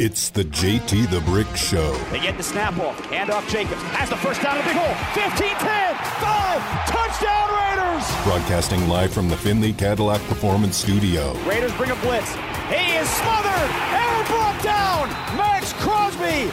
[0.00, 1.92] It's the JT the Brick Show.
[2.12, 2.94] They get the snap off.
[3.06, 3.82] Hand off Jacobs.
[3.98, 4.94] Has the first down in the big hole.
[5.10, 5.94] 15 10.
[6.22, 6.86] 5.
[6.86, 8.06] Touchdown Raiders.
[8.22, 11.34] Broadcasting live from the Finley Cadillac Performance Studio.
[11.42, 12.30] Raiders bring a blitz.
[12.70, 13.70] He is smothered.
[13.90, 15.10] Error brought down.
[15.34, 16.46] Maxx Crosby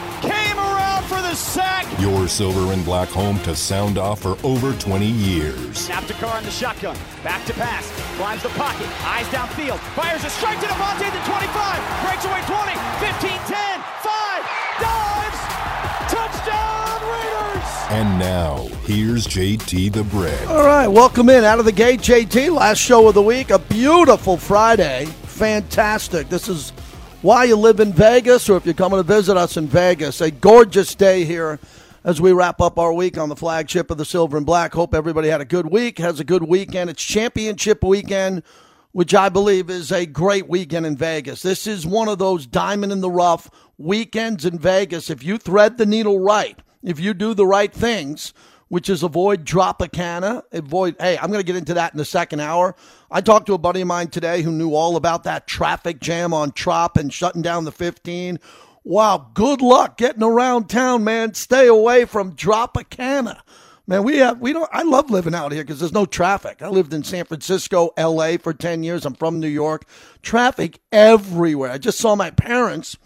[1.55, 1.85] sack.
[2.01, 5.77] Your silver and black home to sound off for over 20 years.
[5.77, 6.97] Snap to Carr in the shotgun.
[7.23, 7.89] Back to pass.
[8.17, 8.87] Climbs the pocket.
[9.05, 9.79] Eyes downfield.
[9.95, 11.79] Fires a strike to Davante at the 25.
[12.03, 12.75] Breaks away 20.
[12.99, 13.79] 15 10.
[14.03, 14.43] 5.
[14.83, 15.41] Dives.
[16.11, 17.69] Touchdown Raiders.
[17.89, 20.49] And now, here's JT the Brick.
[20.49, 22.53] All right, welcome in out of the gate, JT.
[22.53, 25.05] Last show of the week, a beautiful Friday.
[25.05, 26.27] Fantastic.
[26.27, 26.71] This is
[27.25, 30.21] why you live in Vegas, or if you're coming to visit us in Vegas.
[30.21, 31.59] A gorgeous day here
[32.03, 34.75] as we wrap up our week on the flagship of the Silver and Black.
[34.75, 36.91] Hope everybody had a good week, has a good weekend.
[36.91, 38.43] It's championship weekend,
[38.91, 41.41] which I believe is a great weekend in Vegas.
[41.41, 43.49] This is one of those diamond in the rough
[43.79, 45.09] weekends in Vegas.
[45.09, 48.35] If you thread the needle right, if you do the right things,
[48.69, 50.43] which is avoid Tropicana.
[50.51, 52.75] Avoid, hey, I'm going to get into that in the second hour.
[53.11, 56.33] I talked to a buddy of mine today who knew all about that traffic jam
[56.33, 58.39] on Trop and shutting down the 15.
[58.83, 61.33] Wow, good luck getting around town, man.
[61.33, 63.41] Stay away from Tropicana.
[63.87, 64.69] Man, we have we don't.
[64.73, 66.63] I love living out here because there's no traffic.
[66.63, 68.37] I lived in San Francisco, L.A.
[68.37, 69.05] for ten years.
[69.05, 69.85] I'm from New York.
[70.23, 71.71] Traffic everywhere.
[71.71, 72.97] I just saw my parents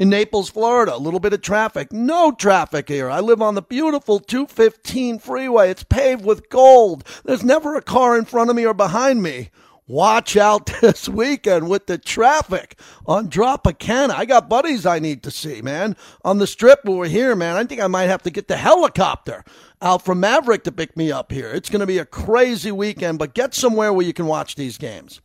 [0.00, 0.94] in Naples, Florida.
[0.94, 1.92] A little bit of traffic.
[1.92, 3.10] No traffic here.
[3.10, 5.68] I live on the beautiful 215 freeway.
[5.68, 7.06] It's paved with gold.
[7.22, 9.50] There's never a car in front of me or behind me.
[9.86, 14.12] Watch out this weekend with the traffic on Tropicana.
[14.12, 15.96] I got buddies I need to see, man.
[16.24, 17.56] On the strip over here, man.
[17.56, 19.44] I think I might have to get the helicopter
[19.82, 21.50] out from Maverick to pick me up here.
[21.50, 24.78] It's going to be a crazy weekend, but get somewhere where you can watch these
[24.78, 25.20] games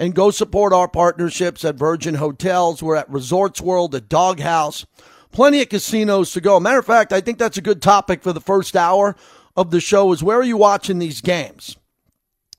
[0.00, 2.82] and go support our partnerships at Virgin Hotels.
[2.82, 4.86] We're at Resorts World, at Doghouse.
[5.30, 6.58] Plenty of casinos to go.
[6.58, 9.14] Matter of fact, I think that's a good topic for the first hour
[9.54, 11.76] of the show is where are you watching these games?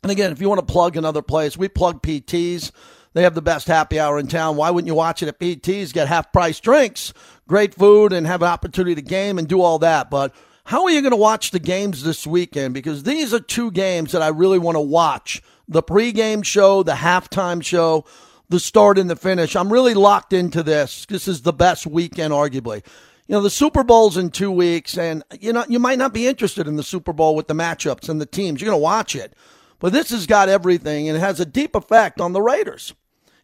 [0.04, 2.72] And again, if you want to plug another place, we plug PTs.
[3.14, 4.56] They have the best happy hour in town.
[4.56, 5.94] Why wouldn't you watch it at PTs?
[5.94, 7.12] Get half price drinks,
[7.48, 10.12] great food, and have an opportunity to game and do all that.
[10.12, 10.34] But
[10.66, 12.76] how are you going to watch the games this weekend?
[12.76, 16.94] Because these are two games that I really want to watch the pregame show, the
[16.94, 18.06] halftime show,
[18.50, 19.56] the start and the finish.
[19.56, 21.06] I'm really locked into this.
[21.06, 22.86] This is the best weekend, arguably.
[23.28, 26.28] You know, the Super Bowl's in two weeks, and you know, you might not be
[26.28, 28.62] interested in the Super Bowl with the matchups and the teams.
[28.62, 29.34] You're to watch it.
[29.80, 32.94] But this has got everything, and it has a deep effect on the Raiders.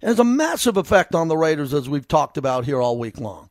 [0.01, 3.19] It has a massive effect on the Raiders, as we've talked about here all week
[3.19, 3.49] long.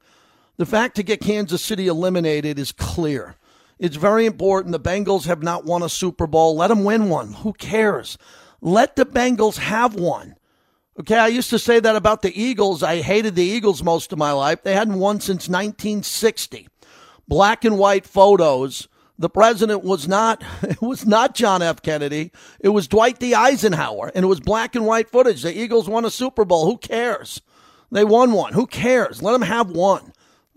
[0.59, 3.34] The fact to get Kansas City eliminated is clear.
[3.78, 4.72] It's very important.
[4.72, 6.56] The Bengals have not won a Super Bowl.
[6.56, 7.33] Let them win one.
[7.33, 8.16] Who cares?
[8.61, 10.37] Let the Bengals have one.
[10.99, 12.83] Okay, I used to say that about the Eagles.
[12.83, 14.62] I hated the Eagles most of my life.
[14.62, 16.69] They hadn't won since 1960.
[17.28, 18.89] Black and white photos.
[19.19, 21.83] The president was not it was not John F.
[21.83, 22.33] Kennedy.
[22.61, 23.34] It was Dwight D.
[23.34, 25.43] Eisenhower, and it was black and white footage.
[25.43, 26.66] The Eagles won a Super Bowl.
[26.66, 27.43] Who cares?
[27.91, 28.53] They won one.
[28.53, 29.22] Who cares?
[29.22, 30.12] Let them have one.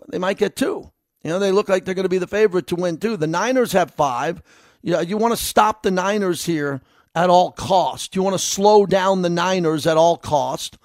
[0.08, 0.92] They might get two.
[1.24, 3.18] You know, they look like they're going to be the favorite to win two.
[3.18, 4.42] The Niners have five.
[4.82, 6.82] You, know, you want to stop the Niners here
[7.19, 8.16] at all cost.
[8.16, 10.78] You want to slow down the Niners at all cost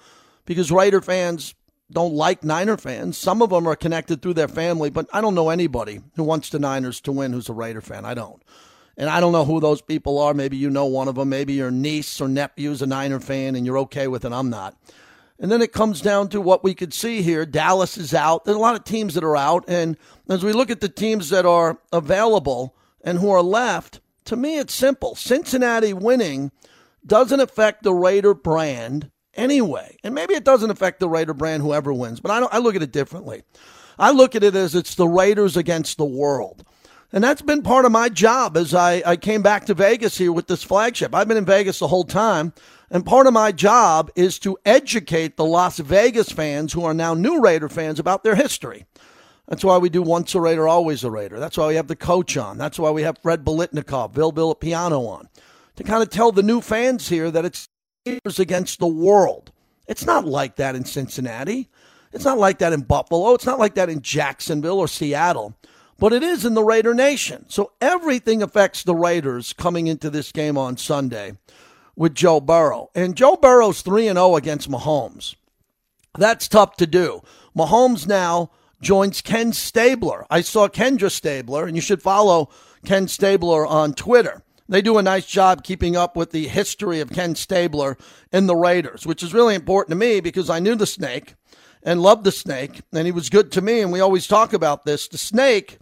[0.45, 1.55] because Raider fans
[1.89, 3.17] don't like Niner fans.
[3.17, 6.49] Some of them are connected through their family, but I don't know anybody who wants
[6.49, 8.03] the Niners to win who's a Raider fan.
[8.03, 8.43] I don't.
[8.97, 10.33] And I don't know who those people are.
[10.33, 11.29] Maybe you know one of them.
[11.29, 14.33] Maybe your niece or nephew is a Niner fan and you're okay with it.
[14.33, 14.77] I'm not.
[15.39, 17.45] And then it comes down to what we could see here.
[17.45, 18.43] Dallas is out.
[18.43, 19.63] There's a lot of teams that are out.
[19.69, 19.97] And
[20.29, 24.57] as we look at the teams that are available and who are left, to me,
[24.57, 25.15] it's simple.
[25.15, 26.51] Cincinnati winning
[27.05, 29.97] doesn't affect the Raider brand anyway.
[30.03, 32.83] And maybe it doesn't affect the Raider brand, whoever wins, but I, I look at
[32.83, 33.43] it differently.
[33.97, 36.65] I look at it as it's the Raiders against the world.
[37.13, 40.33] And that's been part of my job as I, I came back to Vegas here
[40.33, 41.15] with this flagship.
[41.15, 42.53] I've been in Vegas the whole time.
[42.91, 47.13] And part of my job is to educate the Las Vegas fans who are now
[47.13, 48.85] new Raider fans about their history.
[49.47, 51.39] That's why we do once a Raider, always a Raider.
[51.39, 52.57] That's why we have the coach on.
[52.57, 55.29] That's why we have Fred Biletnikoff, Bill Bill Piano on
[55.75, 57.67] to kind of tell the new fans here that it's
[58.05, 59.51] Raiders against the world.
[59.87, 61.69] It's not like that in Cincinnati.
[62.13, 63.33] It's not like that in Buffalo.
[63.33, 65.55] It's not like that in Jacksonville or Seattle.
[65.97, 67.45] But it is in the Raider Nation.
[67.49, 71.33] So everything affects the Raiders coming into this game on Sunday
[71.95, 72.89] with Joe Burrow.
[72.95, 75.35] And Joe Burrow's 3 0 against Mahomes.
[76.17, 77.21] That's tough to do.
[77.55, 78.51] Mahomes now
[78.85, 80.27] joins Ken Stabler.
[80.29, 82.49] I saw Kendra Stabler, and you should follow
[82.85, 84.43] Ken Stabler on Twitter.
[84.69, 87.97] They do a nice job keeping up with the history of Ken Stabler
[88.31, 91.33] and the Raiders, which is really important to me because I knew the snake
[91.81, 94.85] and loved the snake, and he was good to me, and we always talk about
[94.85, 95.07] this.
[95.07, 95.79] The snake,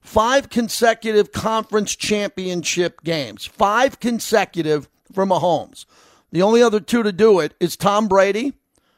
[0.00, 5.84] five consecutive conference championship games, five consecutive for Mahomes.
[6.32, 8.54] The only other two to do it is Tom Brady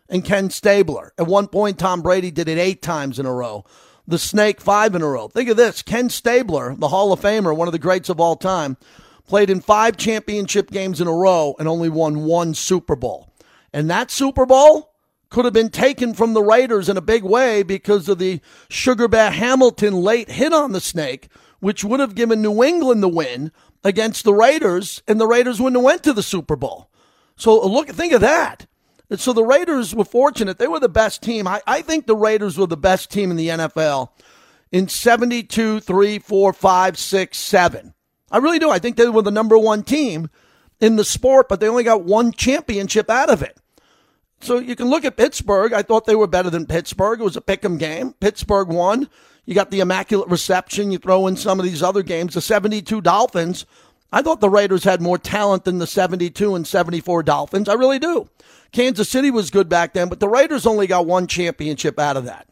[0.08, 1.12] and Ken Stabler.
[1.18, 3.64] At one point, Tom Brady did it eight times in a row.
[4.06, 5.28] The snake, five in a row.
[5.28, 8.36] Think of this Ken Stabler, the Hall of Famer, one of the greats of all
[8.36, 8.76] time,
[9.26, 13.32] played in five championship games in a row and only won one Super Bowl.
[13.72, 14.94] And that Super Bowl
[15.28, 18.40] could have been taken from the Raiders in a big way because of the
[18.70, 21.28] Sugar Bear Hamilton late hit on the snake,
[21.60, 23.52] which would have given New England the win
[23.84, 26.90] against the Raiders, and the Raiders wouldn't have went to the Super Bowl.
[27.36, 28.66] So look, think of that.
[29.16, 30.58] So the Raiders were fortunate.
[30.58, 31.46] They were the best team.
[31.46, 34.10] I, I think the Raiders were the best team in the NFL
[34.70, 37.94] in 72, 3, 4, 5, 6, 7.
[38.30, 38.70] I really do.
[38.70, 40.28] I think they were the number one team
[40.80, 43.56] in the sport, but they only got one championship out of it.
[44.40, 45.72] So you can look at Pittsburgh.
[45.72, 47.20] I thought they were better than Pittsburgh.
[47.20, 48.14] It was a pick 'em game.
[48.20, 49.08] Pittsburgh won.
[49.46, 50.92] You got the immaculate reception.
[50.92, 52.34] You throw in some of these other games.
[52.34, 53.64] The 72 Dolphins.
[54.12, 57.68] I thought the Raiders had more talent than the 72 and 74 Dolphins.
[57.68, 58.28] I really do.
[58.72, 62.24] Kansas City was good back then, but the Raiders only got one championship out of
[62.24, 62.48] that.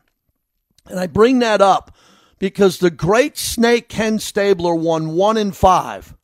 [0.86, 1.94] And I bring that up
[2.38, 6.14] because the great snake Ken Stabler won one in five.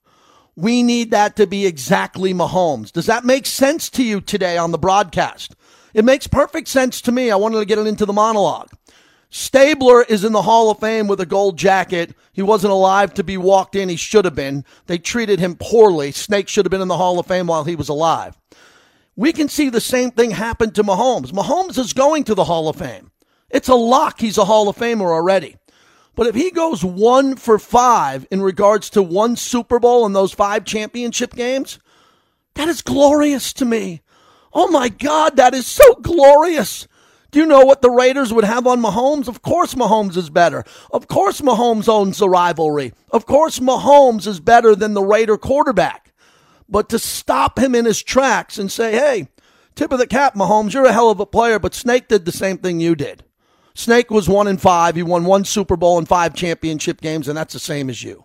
[0.55, 2.93] We need that to be exactly Mahomes.
[2.93, 5.57] Does that make sense to you today on the broadcast?
[5.95, 7.31] It makes perfect sense to me.
[7.31, 8.71] I wanted to get it into the monologue.
[9.31, 12.15] Stabler is in the Hall of Fame with a gold jacket.
[12.35, 13.89] He wasn't alive to be walked in.
[13.89, 14.65] He should have been.
[14.87, 16.13] They treated him poorly.
[16.13, 18.39] Snake should have been in the Hall of Fame while he was alive.
[19.15, 21.33] We can see the same thing happen to Mahomes.
[21.33, 23.11] Mahomes is going to the Hall of Fame.
[23.51, 24.21] It's a lock.
[24.21, 25.57] He's a Hall of Famer already.
[26.15, 30.33] But if he goes one for five in regards to one Super Bowl and those
[30.33, 31.79] five championship games,
[32.55, 34.03] that is glorious to me.
[34.55, 36.87] Oh my God, that is so glorious.
[37.31, 39.27] Do you know what the Raiders would have on Mahomes?
[39.27, 40.65] Of course, Mahomes is better.
[40.91, 42.93] Of course, Mahomes owns the rivalry.
[43.11, 46.12] Of course, Mahomes is better than the Raider quarterback.
[46.73, 49.29] But to stop him in his tracks and say, hey,
[49.75, 52.33] tip of the cap, Mahomes, you're a hell of a player, but Snake did the
[52.33, 53.25] same thing you did.
[53.75, 54.97] Snake was one in five.
[54.97, 58.25] He won one Super Bowl and five championship games, and that's the same as you.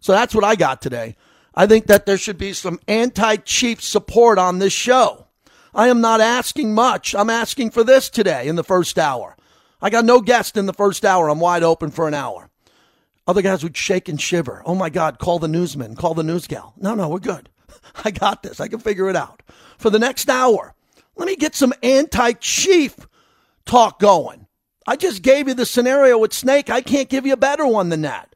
[0.00, 1.14] So that's what I got today.
[1.54, 5.28] I think that there should be some anti Chief support on this show.
[5.72, 7.14] I am not asking much.
[7.14, 9.36] I'm asking for this today in the first hour.
[9.80, 11.28] I got no guest in the first hour.
[11.28, 12.50] I'm wide open for an hour.
[13.28, 14.62] Other guys would shake and shiver.
[14.66, 16.74] Oh my God, call the newsman, call the news gal.
[16.76, 17.48] No, no, we're good.
[18.04, 18.60] I got this.
[18.60, 19.42] I can figure it out.
[19.78, 20.74] For the next hour,
[21.16, 22.96] let me get some anti chief
[23.64, 24.46] talk going.
[24.86, 26.70] I just gave you the scenario with Snake.
[26.70, 28.34] I can't give you a better one than that.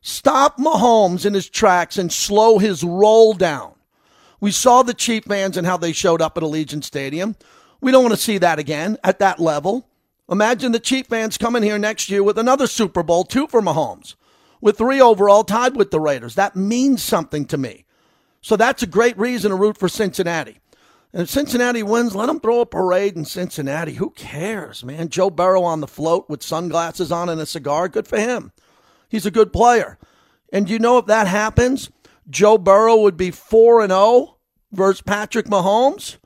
[0.00, 3.74] Stop Mahomes in his tracks and slow his roll down.
[4.40, 7.36] We saw the Chief fans and how they showed up at Allegiant Stadium.
[7.80, 9.88] We don't want to see that again at that level.
[10.28, 14.16] Imagine the Chief fans coming here next year with another Super Bowl, two for Mahomes,
[14.60, 16.34] with three overall tied with the Raiders.
[16.34, 17.84] That means something to me.
[18.42, 20.58] So that's a great reason to root for Cincinnati.
[21.12, 23.94] And if Cincinnati wins, let them throw a parade in Cincinnati.
[23.94, 25.08] Who cares, man?
[25.08, 27.88] Joe Burrow on the float with sunglasses on and a cigar.
[27.88, 28.52] Good for him.
[29.08, 29.98] He's a good player.
[30.52, 31.90] And you know if that happens,
[32.28, 34.36] Joe Burrow would be 4 and 0
[34.72, 36.16] versus Patrick Mahomes.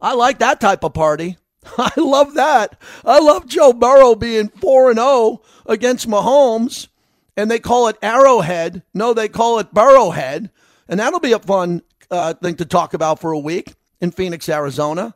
[0.00, 1.38] I like that type of party.
[1.78, 2.80] I love that.
[3.04, 6.88] I love Joe Burrow being 4 and 0 against Mahomes
[7.36, 8.82] and they call it Arrowhead.
[8.92, 10.50] No, they call it Burrowhead.
[10.88, 14.48] And that'll be a fun uh, thing to talk about for a week in Phoenix,
[14.48, 15.14] Arizona.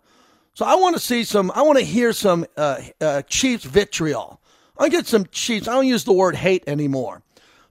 [0.55, 4.41] So I want to see some, I want to hear some uh, uh, Chiefs vitriol.
[4.79, 5.69] I get some Chiefs.
[5.69, 7.23] I don't use the word hate anymore,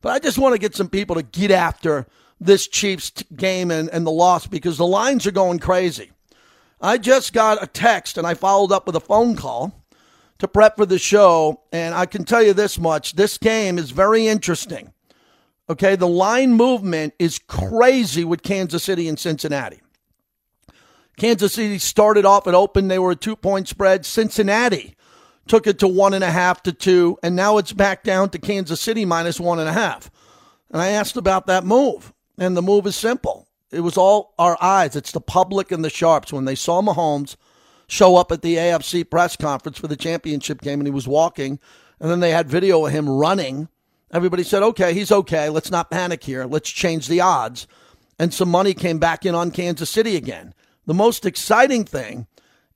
[0.01, 2.05] but I just want to get some people to get after
[2.39, 6.11] this Chiefs game and, and the loss because the lines are going crazy.
[6.81, 9.73] I just got a text and I followed up with a phone call
[10.39, 13.91] to prep for the show, and I can tell you this much this game is
[13.91, 14.91] very interesting.
[15.67, 19.81] Okay, the line movement is crazy with Kansas City and Cincinnati.
[21.17, 22.87] Kansas City started off at open.
[22.87, 24.05] They were a two point spread.
[24.05, 24.95] Cincinnati
[25.47, 28.39] took it to one and a half to two, and now it's back down to
[28.39, 30.11] Kansas City minus one and a half.
[30.71, 33.47] And I asked about that move, and the move is simple.
[33.71, 34.95] It was all our eyes.
[34.95, 36.31] It's the public and the sharps.
[36.31, 37.35] When they saw Mahomes
[37.87, 41.59] show up at the AFC press conference for the championship game and he was walking,
[41.99, 43.69] and then they had video of him running,
[44.11, 45.49] everybody said, okay, he's okay.
[45.49, 46.45] Let's not panic here.
[46.45, 47.67] Let's change the odds.
[48.17, 50.53] And some money came back in on Kansas City again.
[50.85, 52.27] The most exciting thing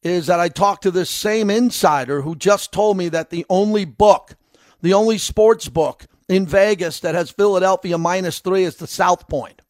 [0.03, 3.85] is that I talked to this same insider who just told me that the only
[3.85, 4.35] book,
[4.81, 9.61] the only sports book in Vegas that has Philadelphia minus three is the South Point.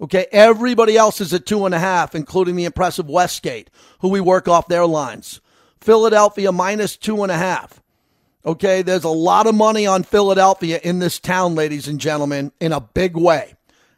[0.00, 4.20] Okay, everybody else is at two and a half, including the impressive Westgate, who we
[4.20, 5.40] work off their lines.
[5.80, 7.82] Philadelphia minus two and a half.
[8.46, 12.70] Okay, there's a lot of money on Philadelphia in this town, ladies and gentlemen, in
[12.70, 13.54] a big way.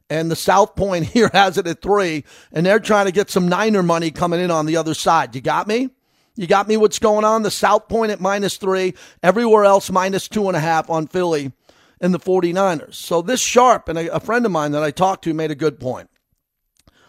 [0.08, 3.48] And the South Point here has it at three, and they're trying to get some
[3.48, 5.34] Niner money coming in on the other side.
[5.34, 5.90] You got me?
[6.34, 7.42] You got me what's going on?
[7.42, 11.52] The South Point at minus three, everywhere else minus two and a half on Philly
[12.00, 12.94] and the 49ers.
[12.94, 15.56] So this sharp, and a, a friend of mine that I talked to made a
[15.56, 16.08] good point.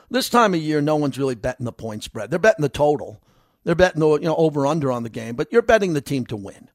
[0.10, 2.32] This time of year, no one's really betting the point spread.
[2.32, 3.22] They're betting the total.
[3.64, 6.26] They're betting the you know over under on the game, but you're betting the team
[6.26, 6.70] to win.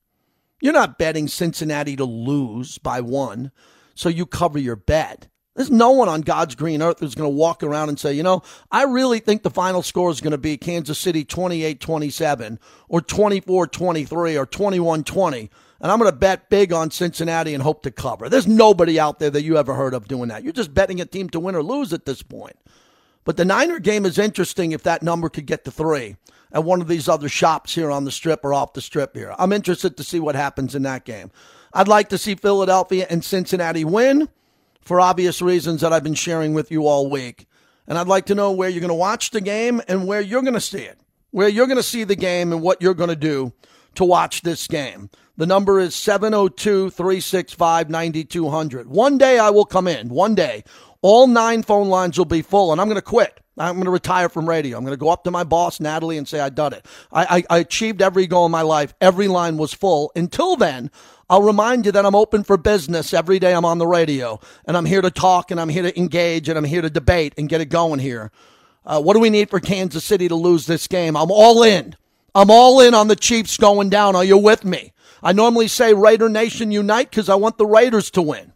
[0.60, 3.52] You're not betting Cincinnati to lose by one,
[3.94, 5.28] so you cover your bet.
[5.54, 8.24] There's no one on God's green earth who's going to walk around and say, you
[8.24, 8.42] know,
[8.72, 12.58] I really think the final score is going to be Kansas City 28 27
[12.88, 15.50] or 24 23 or 21 20.
[15.80, 18.28] And I'm going to bet big on Cincinnati and hope to cover.
[18.28, 20.42] There's nobody out there that you ever heard of doing that.
[20.42, 22.56] You're just betting a team to win or lose at this point.
[23.24, 26.16] But the Niner game is interesting if that number could get to three
[26.54, 29.34] at one of these other shops here on the strip or off the strip here.
[29.38, 31.32] I'm interested to see what happens in that game.
[31.72, 34.28] I'd like to see Philadelphia and Cincinnati win
[34.80, 37.46] for obvious reasons that I've been sharing with you all week.
[37.88, 40.42] And I'd like to know where you're going to watch the game and where you're
[40.42, 40.98] going to see it,
[41.32, 43.52] where you're going to see the game and what you're going to do
[43.96, 45.10] to watch this game.
[45.36, 48.88] The number is 702 365 9200.
[48.88, 50.62] One day I will come in, one day.
[51.06, 53.38] All nine phone lines will be full, and I'm going to quit.
[53.58, 54.78] I'm going to retire from radio.
[54.78, 56.86] I'm going to go up to my boss, Natalie, and say, I done it.
[57.12, 58.94] I, I, I achieved every goal in my life.
[59.02, 60.12] Every line was full.
[60.16, 60.90] Until then,
[61.28, 64.78] I'll remind you that I'm open for business every day I'm on the radio and
[64.78, 67.50] I'm here to talk and I'm here to engage and I'm here to debate and
[67.50, 68.32] get it going here.
[68.86, 71.18] Uh, what do we need for Kansas City to lose this game?
[71.18, 71.96] I'm all in.
[72.34, 74.16] I'm all in on the Chiefs going down.
[74.16, 74.94] Are you with me?
[75.22, 78.54] I normally say Raider Nation unite because I want the Raiders to win.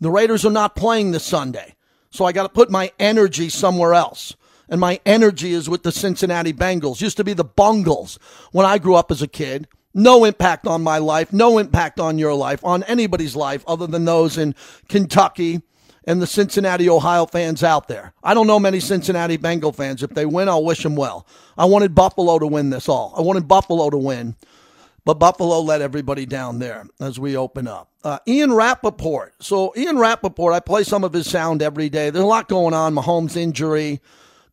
[0.00, 1.76] The Raiders are not playing this Sunday.
[2.14, 4.36] So I got to put my energy somewhere else.
[4.68, 7.00] And my energy is with the Cincinnati Bengals.
[7.00, 8.20] Used to be the Bungles
[8.52, 9.66] when I grew up as a kid.
[9.92, 14.04] No impact on my life, no impact on your life, on anybody's life other than
[14.04, 14.54] those in
[14.88, 15.62] Kentucky
[16.04, 18.12] and the Cincinnati, Ohio fans out there.
[18.22, 20.02] I don't know many Cincinnati Bengal fans.
[20.02, 21.26] If they win, I'll wish them well.
[21.58, 23.12] I wanted Buffalo to win this all.
[23.16, 24.36] I wanted Buffalo to win,
[25.04, 27.90] but Buffalo let everybody down there as we open up.
[28.02, 29.34] Uh, Ian Rapoport.
[29.40, 32.10] So, Ian Rapoport, I play some of his sound every day.
[32.10, 32.94] There's a lot going on.
[32.94, 34.00] Mahomes' injury,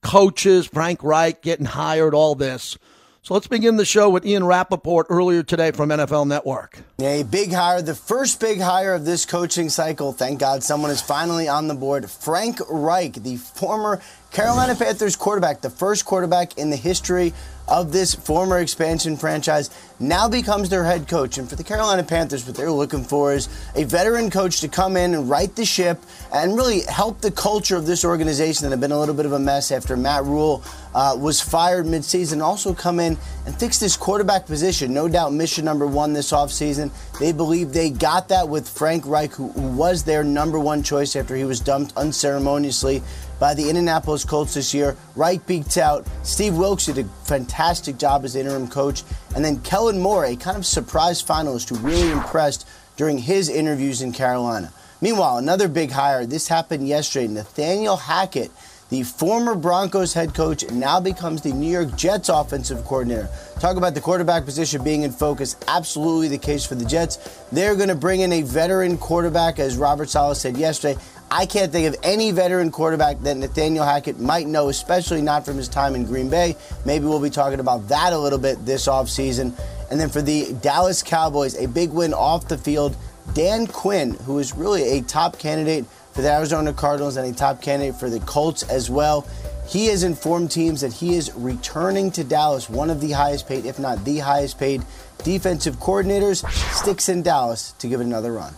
[0.02, 2.78] coaches, Frank Reich getting hired, all this.
[3.24, 6.80] So let's begin the show with Ian Rapoport earlier today from NFL Network.
[7.00, 10.12] A big hire, the first big hire of this coaching cycle.
[10.12, 12.10] Thank God someone is finally on the board.
[12.10, 17.32] Frank Reich, the former Carolina Panthers quarterback, the first quarterback in the history
[17.72, 21.38] of this former expansion franchise, now becomes their head coach.
[21.38, 24.98] And for the Carolina Panthers, what they're looking for is a veteran coach to come
[24.98, 28.82] in and right the ship and really help the culture of this organization that had
[28.82, 30.62] been a little bit of a mess after Matt Rhule
[30.94, 32.42] uh, was fired midseason.
[32.42, 34.94] Also come in and fix this quarterback position.
[34.94, 36.92] No doubt mission number one this offseason.
[37.20, 41.38] They believe they got that with Frank Reich, who was their number one choice after
[41.38, 43.02] he was dumped unceremoniously
[43.42, 44.96] by the Indianapolis Colts this year.
[45.16, 49.02] Reich beats out Steve Wilks, did a fantastic job as interim coach.
[49.36, 52.68] And then Kellen Moore, a kind of surprise finalist who really impressed
[52.98, 54.72] during his interviews in Carolina.
[55.02, 56.28] Meanwhile, another big hire.
[56.28, 57.28] This happened yesterday.
[57.28, 58.52] Nathaniel Hackett,
[58.90, 63.28] the former Broncos head coach, now becomes the New York Jets offensive coordinator.
[63.60, 65.56] Talk about the quarterback position being in focus.
[65.68, 67.18] Absolutely the case for the Jets.
[67.52, 71.02] They're going to bring in a veteran quarterback, as Robert Saleh said yesterday.
[71.34, 75.56] I can't think of any veteran quarterback that Nathaniel Hackett might know, especially not from
[75.56, 76.58] his time in Green Bay.
[76.86, 79.58] Maybe we'll be talking about that a little bit this offseason.
[79.90, 82.98] And then for the Dallas Cowboys, a big win off the field.
[83.34, 87.62] Dan Quinn, who is really a top candidate for the Arizona Cardinals and a top
[87.62, 89.26] candidate for the Colts as well.
[89.70, 93.66] He has informed teams that he is returning to Dallas, one of the highest paid,
[93.66, 94.84] if not the highest paid,
[95.24, 96.46] defensive coordinators.
[96.74, 98.54] Sticks in Dallas to give it another run.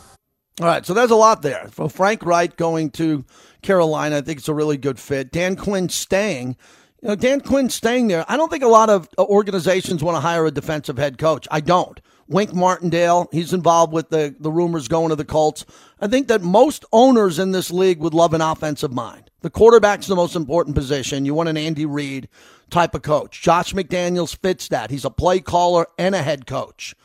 [0.62, 1.68] All right, so there's a lot there.
[1.72, 3.26] For Frank Reich going to
[3.64, 5.32] Carolina, I think it's a really good fit.
[5.32, 6.58] Dan Quinn staying.
[7.02, 8.24] You know, Dan Quinn staying there.
[8.28, 11.48] I don't think a lot of uh, organizations want to hire a defensive head coach.
[11.50, 12.00] I don't.
[12.28, 15.66] Wink Martindale, he's involved with the, the rumors going to the Colts.
[16.00, 19.32] I think that most owners in this league would love an offensive mind.
[19.42, 21.26] The quarterback's the most important position.
[21.26, 22.30] You want an Andy Reid
[22.70, 23.42] type of coach.
[23.42, 24.90] Josh McDaniels fits that.
[24.90, 26.96] He's a play caller and a head coach.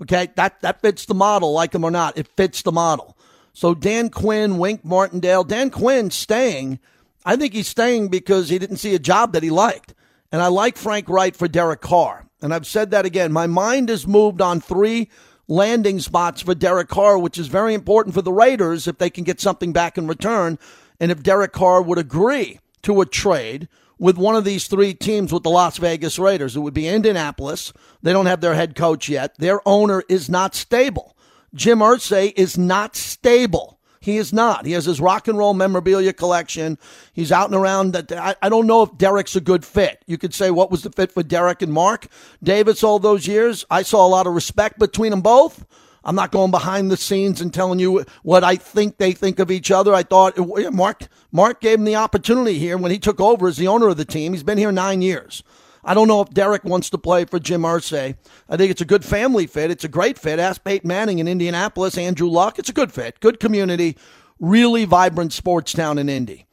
[0.00, 2.16] Okay, that, that fits the model, like him or not.
[2.16, 3.16] It fits the model.
[3.52, 6.78] So Dan Quinn, Wink Martindale, Dan Quinn staying.
[7.24, 9.94] I think he's staying because he didn't see a job that he liked.
[10.30, 12.26] And I like Frank Reich for Derek Carr.
[12.40, 13.32] And I've said that again.
[13.32, 15.08] My mind has moved on three
[15.48, 19.24] landing spots for Derek Carr, which is very important for the Raiders if they can
[19.24, 20.58] get something back in return.
[21.00, 25.32] And if Derek Carr would agree to a trade with one of these three teams
[25.32, 26.56] with the Las Vegas Raiders.
[26.56, 27.72] It would be Indianapolis.
[28.02, 29.36] They don't have their head coach yet.
[29.38, 31.16] Their owner is not stable.
[31.54, 33.78] Jim Irsay is not stable.
[34.00, 34.64] He is not.
[34.64, 36.78] He has his rock and roll memorabilia collection.
[37.12, 37.96] He's out and around.
[38.12, 40.02] I don't know if Derek's a good fit.
[40.06, 42.06] You could say, what was the fit for Derek and Mark
[42.42, 43.64] Davis all those years?
[43.70, 45.66] I saw a lot of respect between them both.
[46.08, 49.50] I'm not going behind the scenes and telling you what I think they think of
[49.50, 49.92] each other.
[49.92, 50.38] I thought
[50.72, 53.98] Mark Mark gave him the opportunity here when he took over as the owner of
[53.98, 54.32] the team.
[54.32, 55.42] He's been here nine years.
[55.84, 58.16] I don't know if Derek wants to play for Jim Irsay.
[58.48, 59.70] I think it's a good family fit.
[59.70, 60.38] It's a great fit.
[60.38, 62.58] Ask Peyton Manning in Indianapolis, Andrew Luck.
[62.58, 63.94] It's a good fit, good community,
[64.40, 66.46] really vibrant sports town in Indy.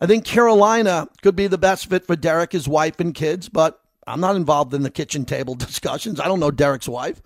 [0.00, 3.80] I think Carolina could be the best fit for Derek, his wife, and kids, but
[4.04, 6.18] I'm not involved in the kitchen table discussions.
[6.18, 7.22] I don't know Derek's wife.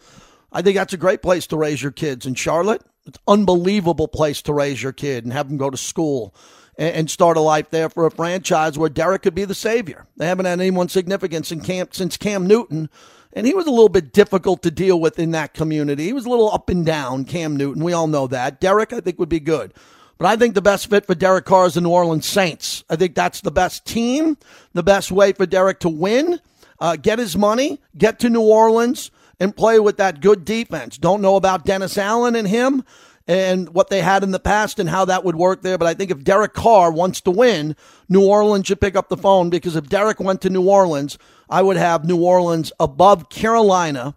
[0.52, 2.26] I think that's a great place to raise your kids.
[2.26, 6.34] In Charlotte, it's unbelievable place to raise your kid and have them go to school
[6.76, 10.06] and, and start a life there for a franchise where Derek could be the savior.
[10.16, 12.90] They haven't had anyone significant in camp since Cam Newton.
[13.32, 16.04] And he was a little bit difficult to deal with in that community.
[16.04, 17.84] He was a little up and down, Cam Newton.
[17.84, 18.60] We all know that.
[18.60, 19.72] Derek, I think, would be good.
[20.18, 22.84] But I think the best fit for Derek Carr is the New Orleans Saints.
[22.90, 24.36] I think that's the best team,
[24.74, 26.40] the best way for Derek to win,
[26.80, 30.98] uh, get his money, get to New Orleans, and play with that good defense.
[30.98, 32.84] Don't know about Dennis Allen and him
[33.26, 35.78] and what they had in the past and how that would work there.
[35.78, 37.74] But I think if Derek Carr wants to win,
[38.08, 41.16] New Orleans should pick up the phone because if Derek went to New Orleans,
[41.48, 44.14] I would have New Orleans above Carolina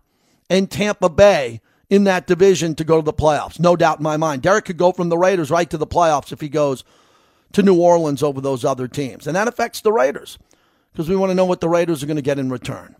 [0.49, 3.59] and Tampa Bay in that division to go to the playoffs.
[3.59, 4.41] No doubt in my mind.
[4.41, 6.83] Derek could go from the Raiders right to the playoffs if he goes
[7.53, 9.27] to New Orleans over those other teams.
[9.27, 10.39] And that affects the Raiders
[10.91, 12.95] because we want to know what the Raiders are going to get in return.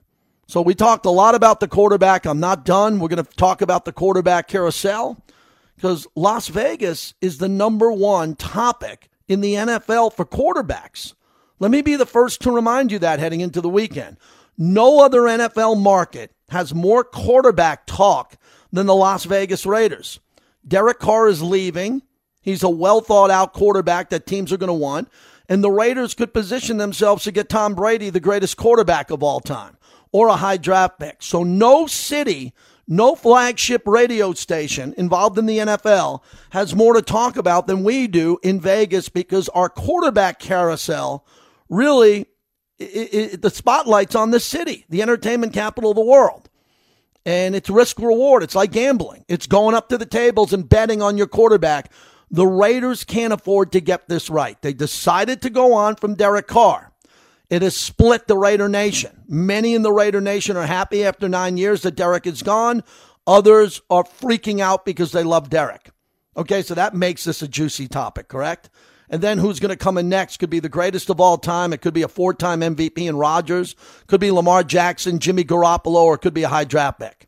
[0.54, 2.28] So we talked a lot about the quarterback.
[2.28, 3.00] I'm not done.
[3.00, 5.20] We're going to talk about the quarterback carousel
[5.76, 11.16] because Las Vegas is the number one topic in the NFL for quarterbacks.
[11.58, 14.18] Let me be the first to remind you that heading into the weekend.
[14.56, 18.36] No other NFL market has more quarterback talk
[18.72, 20.20] than the Las Vegas Raiders.
[20.68, 22.04] Derek Carr is leaving.
[22.44, 25.10] He's a well thought out quarterback that teams are going to want.
[25.50, 29.39] And the Raiders could position themselves to get Tom Brady, the greatest quarterback of all
[29.39, 29.78] time
[30.13, 31.21] or a high draft pick.
[31.21, 32.54] So no city,
[32.88, 36.21] no flagship radio station involved in the NFL
[36.52, 41.26] has more to talk about than we do in Vegas because our quarterback carousel
[41.67, 42.28] really
[42.80, 46.49] it, it, the spotlight's on the city, the entertainment capital of the world.
[47.26, 48.43] And it's risk reward.
[48.43, 49.23] It's like gambling.
[49.30, 51.91] It's going up to the tables and betting on your quarterback.
[52.30, 54.62] The Raiders can't afford to get this right.
[54.62, 56.92] They decided to go on from Derek Carr.
[57.49, 59.23] It has split the Raider Nation.
[59.27, 62.84] Many in the Raider Nation are happy after nine years that Derek is gone.
[63.27, 65.91] Others are freaking out because they love Derek.
[66.36, 68.69] Okay, so that makes this a juicy topic, correct?
[69.10, 71.73] And then who's going to come in next could be the greatest of all time.
[71.73, 73.75] It could be a four time MVP in Rodgers,
[74.08, 77.27] could be Lamar Jackson, Jimmy Garoppolo, or it could be a high draft pick.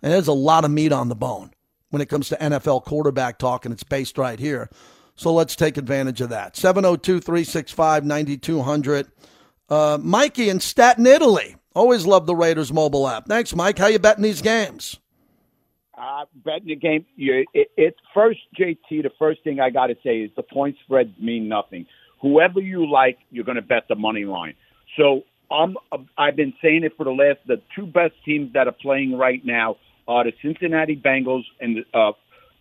[0.00, 1.52] And there's a lot of meat on the bone
[1.90, 4.70] when it comes to NFL quarterback talk, and it's based right here.
[5.16, 6.56] So let's take advantage of that.
[6.56, 9.10] 702 365 9200.
[9.68, 11.56] Uh, Mikey in Staten Island.
[11.74, 13.26] Always love the Raiders mobile app.
[13.26, 13.78] Thanks, Mike.
[13.78, 14.98] How you betting these games?
[15.96, 18.78] Uh, betting the game, you, it, it first, JT.
[18.88, 21.86] The first thing I got to say is the point spreads mean nothing.
[22.22, 24.54] Whoever you like, you're going to bet the money line.
[24.96, 25.76] So I'm,
[26.16, 27.40] I've been saying it for the last.
[27.46, 29.76] The two best teams that are playing right now
[30.06, 32.12] are the Cincinnati Bengals and the, uh,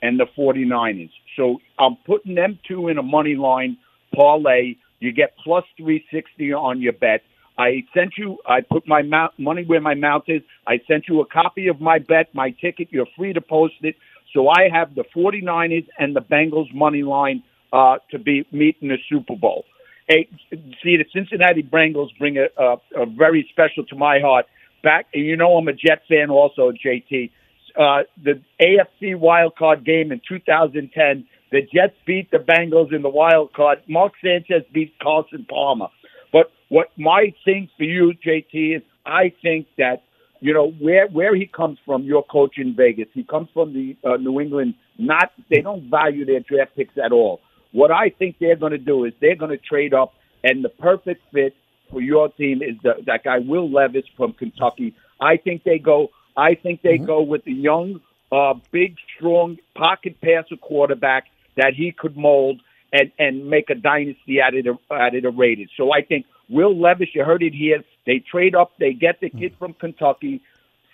[0.01, 1.11] and the 49ers.
[1.35, 3.77] So I'm putting them two in a money line
[4.13, 7.21] parlay you get plus 360 on your bet.
[7.57, 10.43] I sent you, I put my mouth, money where my mouth is.
[10.67, 12.89] I sent you a copy of my bet, my ticket.
[12.91, 13.95] You're free to post it.
[14.33, 18.97] So I have the 49ers and the Bengals money line uh, to be meeting the
[19.09, 19.65] Super Bowl.
[20.07, 24.45] Hey, see, the Cincinnati Bengals bring a, a, a very special to my heart.
[24.83, 27.31] Back, and you know I'm a Jet fan also, JT.
[27.75, 33.09] Uh, the AFC wild card game in 2010 the Jets beat the Bengals in the
[33.09, 33.79] wild card.
[33.87, 35.87] Mark Sanchez beat Carson Palmer.
[36.31, 40.03] But what my thing for you, JT, is I think that
[40.39, 42.03] you know where where he comes from.
[42.03, 44.75] Your coach in Vegas, he comes from the uh, New England.
[44.97, 47.39] Not they don't value their draft picks at all.
[47.71, 50.69] What I think they're going to do is they're going to trade up, and the
[50.69, 51.55] perfect fit
[51.89, 54.95] for your team is the, that guy Will Levis from Kentucky.
[55.21, 56.09] I think they go.
[56.35, 57.05] I think they mm-hmm.
[57.05, 61.25] go with the young, uh, big, strong pocket passer quarterback
[61.57, 62.61] that he could mold
[62.93, 65.69] and and make a dynasty out of the out of the Raiders.
[65.75, 67.83] So I think Will Levis, you heard it here.
[68.05, 70.41] They trade up, they get the kid from Kentucky,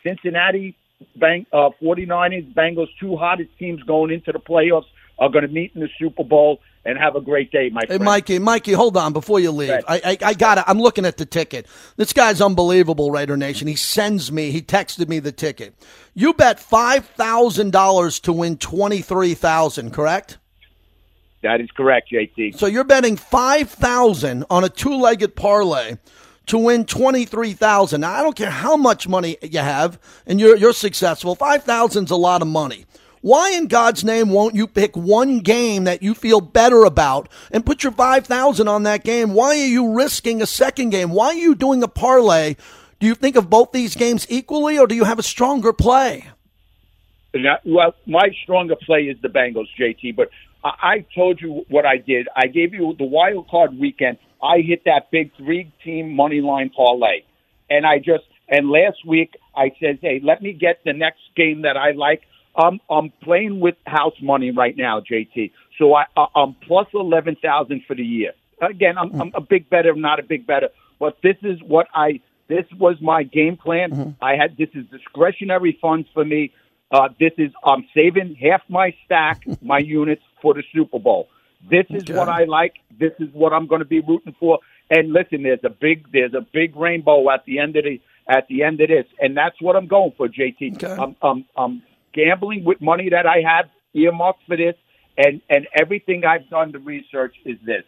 [0.02, 0.76] Cincinnati,
[1.16, 4.86] Bang, uh, 49ers, Bengals, two hottest teams going into the playoffs
[5.20, 6.60] are going to meet in the Super Bowl.
[6.86, 8.04] and have a great day, my Hey, friend.
[8.04, 9.70] Mikey, Mikey, hold on before you leave.
[9.70, 9.84] Right.
[9.88, 10.66] I, I, I got it.
[10.68, 11.66] I'm looking at the ticket.
[11.96, 13.70] This guy's unbelievable, Raider Nation.
[13.70, 15.76] He sends me, he texted me the ticket.
[16.14, 20.38] You bet $5,000 to win 23000 correct?
[21.44, 22.58] That is correct, JT.
[22.58, 25.98] So you're betting 5000 on a two legged parlay
[26.48, 30.74] to win 23000 Now, I don't care how much money you have and you're, you're
[30.74, 31.36] successful.
[31.36, 32.86] 5000 is a lot of money.
[33.22, 37.66] Why in God's name won't you pick one game that you feel better about and
[37.66, 39.34] put your 5000 on that game?
[39.34, 41.12] Why are you risking a second game?
[41.12, 42.56] Why are you doing a parlay?
[43.00, 46.30] Do you think of both these games equally or do you have a stronger play?
[47.34, 50.16] Now, well, my stronger play is the Bengals, JT.
[50.16, 50.30] But
[50.64, 52.28] I, I told you what I did.
[52.36, 54.18] I gave you the wild card weekend.
[54.42, 57.22] I hit that big three-team money line parlay,
[57.70, 61.62] and I just and last week I said, hey, let me get the next game
[61.62, 62.24] that I like.
[62.56, 65.52] Um, I'm playing with house money right now, JT.
[65.80, 68.34] So I, I I'm plus eleven thousand for the year.
[68.62, 72.20] Again, I'm, I'm a big better, not a big better, but this is what I.
[72.50, 74.16] This was my game plan.
[74.22, 76.52] I had this is discretionary funds for me.
[76.94, 81.30] Uh, this is I'm saving half my stack, my units for the Super Bowl.
[81.70, 82.14] This is Okay.
[82.14, 82.76] what I like.
[83.00, 84.60] This is what I'm going to be rooting for.
[84.92, 88.48] And listen, there's a big there's a big rainbow at the end of the at
[88.50, 90.76] the end of this, and that's what I'm going for, JT.
[90.76, 90.96] Okay.
[90.98, 94.76] I'm, I'm I'm gambling with money that I have earmarked for this,
[95.18, 97.84] and and everything I've done to research is this.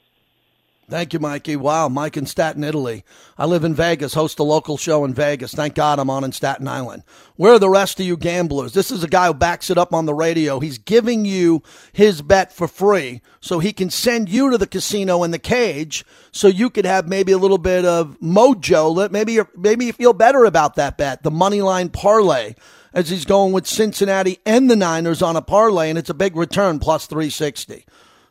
[0.88, 1.56] Thank you, Mikey.
[1.56, 3.02] Wow, Mike in Staten Island.
[3.39, 5.52] I live in Vegas, host a local show in Vegas.
[5.52, 7.02] Thank God I'm on in Staten Island.
[7.38, 8.74] Where are the rest of you gamblers?
[8.74, 10.60] This is a guy who backs it up on the radio.
[10.60, 15.24] He's giving you his bet for free so he can send you to the casino
[15.24, 19.10] in the cage so you could have maybe a little bit of mojo.
[19.10, 22.54] Maybe, maybe you feel better about that bet, the money line parlay,
[22.93, 26.36] as he's going with Cincinnati and the Niners on a parlay, and it's a big
[26.36, 27.86] return, plus 360.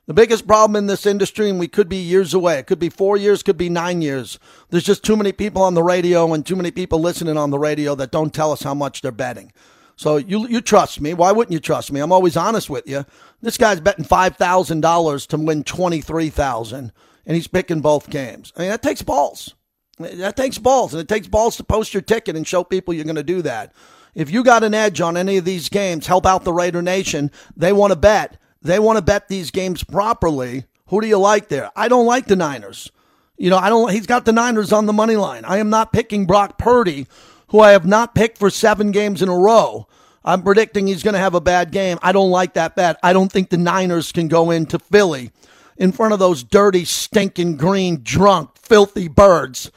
[0.06, 2.58] The biggest problem in this industry, and we could be years away.
[2.58, 4.38] It could be four years, could be nine years.
[4.68, 7.58] There's just too many people on the radio and too many people listening on the
[7.58, 9.52] radio that don't tell us how much they're betting.
[9.96, 11.14] So you you trust me?
[11.14, 12.00] Why wouldn't you trust me?
[12.00, 13.06] I'm always honest with you.
[13.40, 16.92] This guy's betting five thousand dollars to win twenty three thousand,
[17.24, 18.52] and he's picking both games.
[18.56, 19.54] I mean that takes balls.
[19.98, 23.04] That takes balls, and it takes balls to post your ticket and show people you're
[23.04, 23.72] going to do that.
[24.14, 27.30] If you got an edge on any of these games, help out the Raider Nation.
[27.56, 28.36] They want to bet.
[28.64, 30.64] They want to bet these games properly.
[30.88, 31.70] Who do you like there?
[31.76, 32.90] I don't like the Niners.
[33.36, 33.92] You know, I don't.
[33.92, 35.44] He's got the Niners on the money line.
[35.44, 37.06] I am not picking Brock Purdy,
[37.48, 39.86] who I have not picked for seven games in a row.
[40.24, 41.98] I'm predicting he's going to have a bad game.
[42.02, 42.98] I don't like that bet.
[43.02, 45.30] I don't think the Niners can go into Philly
[45.76, 49.70] in front of those dirty, stinking, green, drunk, filthy birds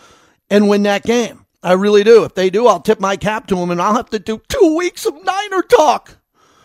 [0.50, 1.46] and win that game.
[1.62, 2.24] I really do.
[2.24, 4.78] If they do, I'll tip my cap to them and I'll have to do two
[4.78, 6.18] weeks of Niner talk.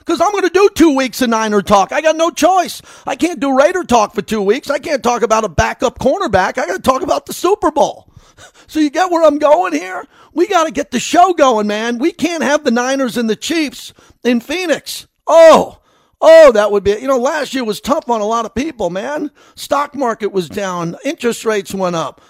[0.05, 1.93] Because I'm going to do two weeks of Niner talk.
[1.93, 2.83] I got no choice.
[3.07, 4.69] I can't do Raider talk for two weeks.
[4.69, 6.59] I can't talk about a backup cornerback.
[6.59, 8.09] I got to talk about the Super Bowl.
[8.67, 10.07] So you get where I'm going here?
[10.33, 11.99] We got to get the show going, man.
[11.99, 13.93] We can't have the Niners and the Chiefs
[14.25, 15.07] in Phoenix.
[15.27, 15.79] Oh,
[16.23, 18.89] oh, that would be, you know, last year was tough on a lot of people,
[18.89, 19.31] man.
[19.57, 20.97] Stock market was down.
[21.05, 22.23] Interest rates went up.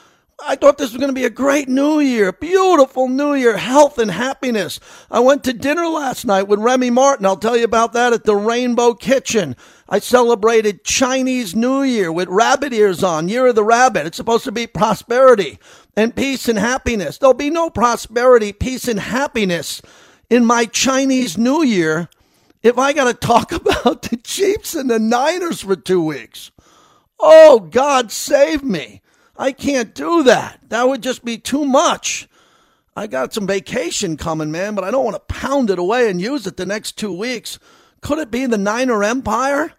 [0.45, 3.99] I thought this was going to be a great new year, beautiful new year, health
[3.99, 4.81] and happiness.
[5.11, 7.27] I went to dinner last night with Remy Martin.
[7.27, 9.55] I'll tell you about that at the Rainbow Kitchen.
[9.89, 14.07] I celebrated Chinese New Year with rabbit ears on, Year of the Rabbit.
[14.07, 15.61] It's supposed to be prosperity
[15.97, 17.19] and peace and happiness.
[17.19, 19.81] There'll be no prosperity, peace, and happiness
[20.29, 22.09] in my Chinese New Year
[22.63, 26.51] if I got to talk about the Chiefs and the Niners for two weeks.
[27.21, 29.02] Oh, God save me.
[29.43, 30.61] I can't do that.
[30.69, 32.29] That would just be too much.
[32.95, 36.21] I got some vacation coming, man, but I don't want to pound it away and
[36.21, 37.59] use it the next two weeks.
[38.03, 39.73] Could it be the Niner Empire?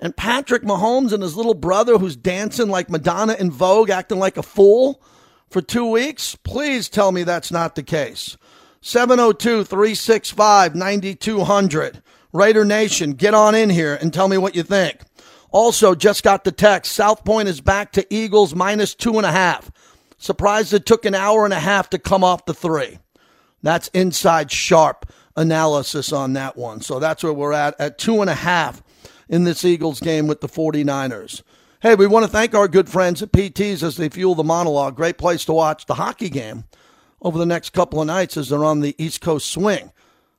[0.00, 4.36] And Patrick Mahomes and his little brother who's dancing like Madonna in Vogue, acting like
[4.36, 5.02] a fool
[5.48, 6.36] for two weeks?
[6.36, 8.36] Please tell me that's not the case.
[8.82, 12.02] 702 365 9200.
[12.34, 15.00] Raider Nation, get on in here and tell me what you think.
[15.52, 16.92] Also, just got the text.
[16.92, 19.70] South Point is back to Eagles minus two and a half.
[20.18, 22.98] Surprised it took an hour and a half to come off the three.
[23.62, 26.80] That's inside sharp analysis on that one.
[26.80, 28.82] So that's where we're at at two and a half
[29.28, 31.42] in this Eagles game with the 49ers.
[31.80, 34.96] Hey, we want to thank our good friends at PTs as they fuel the monologue.
[34.96, 36.64] Great place to watch the hockey game
[37.22, 39.90] over the next couple of nights as they're on the East Coast swing.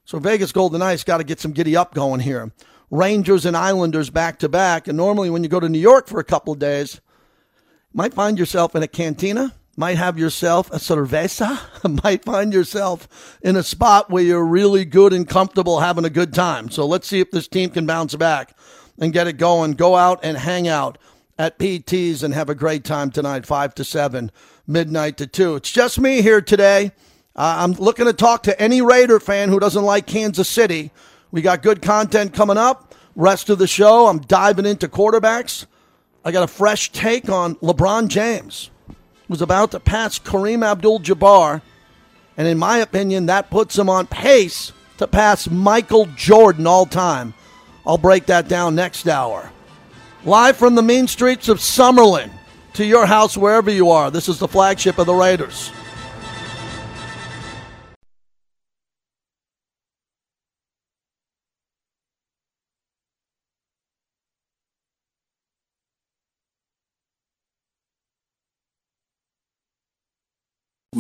[0.06, 2.52] So Vegas Golden Knights got to get some giddy up going here.
[2.92, 4.88] Rangers and Islanders back to back.
[4.88, 7.00] And normally when you go to New York for a couple days,
[7.94, 11.60] might find yourself in a cantina, might have yourself a cerveza,
[12.04, 16.34] might find yourself in a spot where you're really good and comfortable having a good
[16.34, 16.70] time.
[16.70, 18.58] So let's see if this team can bounce back
[19.00, 19.74] and get it going.
[19.74, 20.98] Go out and hang out
[21.40, 24.32] at PT's and have a great time tonight, 5 to 7,
[24.68, 25.56] midnight to 2.
[25.56, 26.92] It's just me here today.
[27.36, 30.92] Uh, I'm looking to talk to any Raider fan who doesn't like Kansas City.
[31.32, 32.94] We got good content coming up.
[33.16, 35.66] Rest of the show, I'm diving into quarterbacks.
[36.24, 38.70] I got a fresh take on LeBron James,
[39.28, 41.62] who's about to pass Kareem Abdul Jabbar.
[42.38, 47.34] And in my opinion, that puts him on pace to pass Michael Jordan all time.
[47.86, 49.52] I'll break that down next hour.
[50.24, 52.30] Live from the mean streets of Summerlin
[52.74, 54.12] to your house wherever you are.
[54.12, 55.72] This is the flagship of the Raiders.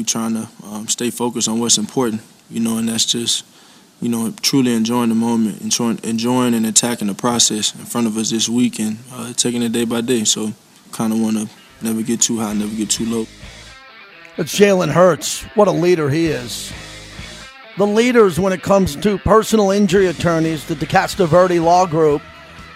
[0.01, 3.45] We trying to um, stay focused on what's important, you know, and that's just
[3.99, 8.17] you know, truly enjoying the moment, enjoying, enjoying and attacking the process in front of
[8.17, 10.23] us this week and uh, taking it day by day.
[10.23, 10.53] So,
[10.91, 11.47] kind of want to
[11.83, 13.27] never get too high, never get too low.
[14.37, 15.43] It's Jalen Hurts.
[15.53, 16.73] What a leader he is.
[17.77, 22.23] The leaders, when it comes to personal injury attorneys, the De Castroverde Law Group,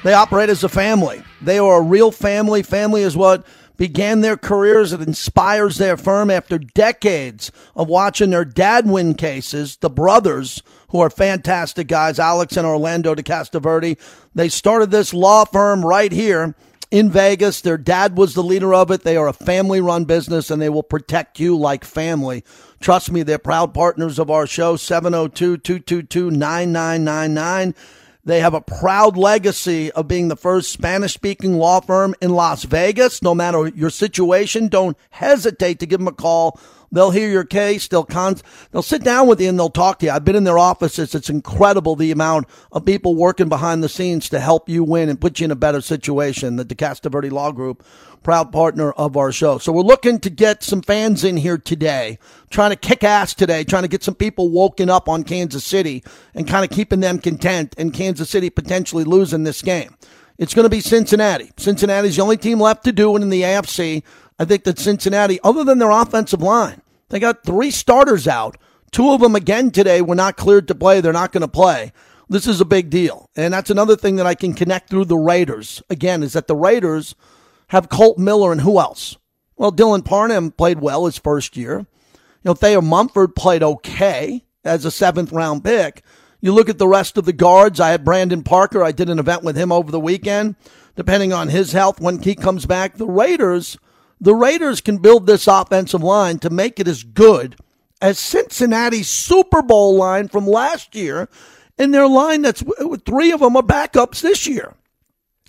[0.03, 1.23] they operate as a family.
[1.41, 2.61] They are a real family.
[2.61, 4.93] Family is what began their careers.
[4.93, 10.99] It inspires their firm after decades of watching their dad win cases, the brothers who
[10.99, 13.97] are fantastic guys, Alex and Orlando de Verde.
[14.33, 16.55] They started this law firm right here
[16.91, 17.61] in Vegas.
[17.61, 19.03] Their dad was the leader of it.
[19.03, 22.43] They are a family run business and they will protect you like family.
[22.79, 27.75] Trust me, they're proud partners of our show, 702 222 9999.
[28.25, 32.63] They have a proud legacy of being the first Spanish speaking law firm in Las
[32.63, 33.21] Vegas.
[33.21, 36.59] No matter your situation, don't hesitate to give them a call.
[36.95, 37.89] They'll hear your case.
[37.89, 38.37] They'll con-
[38.71, 40.13] they'll sit down with you and they'll talk to you.
[40.13, 41.13] I've been in their offices.
[41.13, 45.19] It's incredible the amount of people working behind the scenes to help you win and
[45.19, 46.55] put you in a better situation.
[46.55, 47.83] The De Castroverde Law Group,
[48.23, 49.57] proud partner of our show.
[49.57, 52.17] So we're looking to get some fans in here today,
[52.49, 56.01] trying to kick ass today, trying to get some people woken up on Kansas City
[56.33, 59.95] and kind of keeping them content and Kansas City potentially losing this game.
[60.37, 61.51] It's going to be Cincinnati.
[61.57, 64.03] Cincinnati's the only team left to do it in the AFC.
[64.37, 68.57] I think that Cincinnati, other than their offensive line, they got three starters out.
[68.91, 71.01] Two of them again today were not cleared to play.
[71.01, 71.91] They're not going to play.
[72.29, 73.29] This is a big deal.
[73.35, 75.83] And that's another thing that I can connect through the Raiders.
[75.89, 77.15] Again, is that the Raiders
[77.67, 79.17] have Colt Miller and who else?
[79.57, 81.79] Well, Dylan Parham played well his first year.
[81.79, 86.03] You know, Thayer Munford played okay as a seventh round pick.
[86.41, 87.79] You look at the rest of the guards.
[87.79, 88.83] I had Brandon Parker.
[88.83, 90.55] I did an event with him over the weekend.
[90.95, 93.77] Depending on his health when he comes back, the Raiders
[94.19, 97.55] the Raiders can build this offensive line to make it as good
[98.01, 101.29] as Cincinnati's Super Bowl line from last year,
[101.77, 104.73] and their line that's with three of them are backups this year.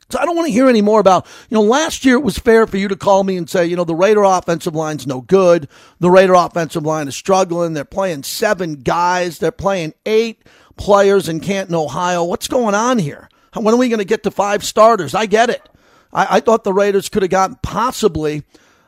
[0.09, 2.39] So I don't want to hear any more about, you know, last year it was
[2.39, 5.21] fair for you to call me and say, you know, the Raider offensive line's no
[5.21, 5.69] good.
[5.99, 7.73] The Raider offensive line is struggling.
[7.73, 9.39] They're playing seven guys.
[9.39, 10.45] They're playing eight
[10.77, 12.23] players in Canton, Ohio.
[12.23, 13.29] What's going on here?
[13.55, 15.15] When are we going to get to five starters?
[15.15, 15.69] I get it.
[16.17, 18.43] I, I thought the Raiders could have gotten possibly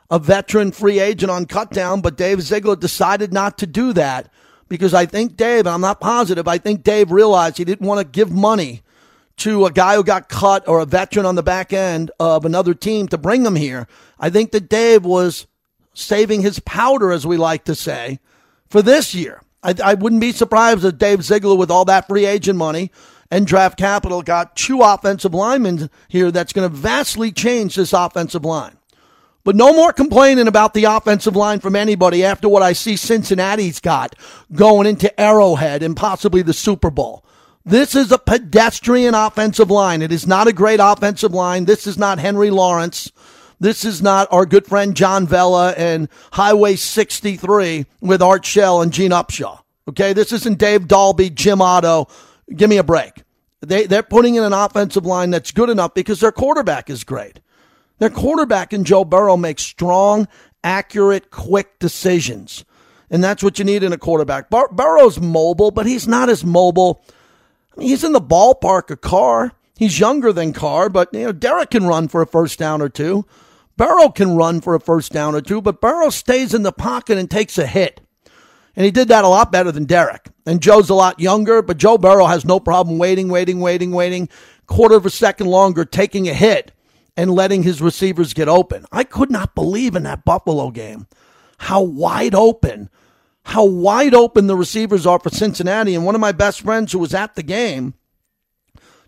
[0.09, 4.29] a veteran free agent on cutdown, but Dave Ziegler decided not to do that
[4.67, 7.99] because I think Dave, and I'm not positive, I think Dave realized he didn't want
[7.99, 8.81] to give money
[9.37, 12.73] to a guy who got cut or a veteran on the back end of another
[12.73, 13.87] team to bring him here.
[14.19, 15.47] I think that Dave was
[15.93, 18.19] saving his powder, as we like to say,
[18.69, 19.41] for this year.
[19.63, 22.91] I, I wouldn't be surprised if Dave Ziegler, with all that free agent money,
[23.31, 28.45] and draft capital got two offensive linemen here that's going to vastly change this offensive
[28.45, 28.77] line.
[29.43, 33.79] But no more complaining about the offensive line from anybody after what I see Cincinnati's
[33.79, 34.15] got
[34.51, 37.23] going into Arrowhead and possibly the Super Bowl.
[37.65, 40.01] This is a pedestrian offensive line.
[40.01, 41.65] It is not a great offensive line.
[41.65, 43.11] This is not Henry Lawrence.
[43.59, 48.93] This is not our good friend John Vella and Highway 63 with Art Shell and
[48.93, 49.59] Gene Upshaw.
[49.87, 52.07] Okay, this isn't Dave Dalby, Jim Otto,
[52.55, 53.23] Give me a break.
[53.61, 57.39] They, they're putting in an offensive line that's good enough because their quarterback is great.
[57.97, 60.27] Their quarterback in Joe Burrow makes strong,
[60.63, 62.63] accurate, quick decisions.
[63.09, 64.49] And that's what you need in a quarterback.
[64.49, 67.03] Bur- Burrow's mobile, but he's not as mobile.
[67.75, 69.51] I mean, he's in the ballpark of Carr.
[69.77, 72.89] He's younger than Carr, but you know, Derek can run for a first down or
[72.89, 73.25] two.
[73.77, 77.17] Burrow can run for a first down or two, but Burrow stays in the pocket
[77.17, 78.01] and takes a hit.
[78.75, 80.27] And he did that a lot better than Derek.
[80.49, 84.29] And Joe's a lot younger, but Joe Burrow has no problem waiting, waiting, waiting, waiting,
[84.65, 86.71] quarter of a second longer, taking a hit
[87.15, 88.83] and letting his receivers get open.
[88.91, 91.05] I could not believe in that Buffalo game
[91.59, 92.89] how wide open,
[93.43, 95.93] how wide open the receivers are for Cincinnati.
[95.93, 97.93] And one of my best friends who was at the game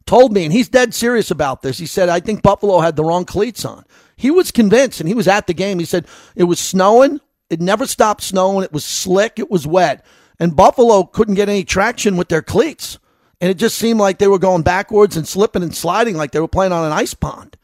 [0.06, 1.80] told me, and he's dead serious about this.
[1.80, 3.84] He said, I think Buffalo had the wrong cleats on.
[4.16, 5.80] He was convinced, and he was at the game.
[5.80, 7.20] He said it was snowing.
[7.50, 8.64] It never stopped snowing.
[8.64, 9.40] It was slick.
[9.40, 10.06] It was wet.
[10.42, 12.98] And Buffalo couldn't get any traction with their cleats.
[13.40, 16.40] And it just seemed like they were going backwards and slipping and sliding like they
[16.40, 17.58] were playing on an ice pond.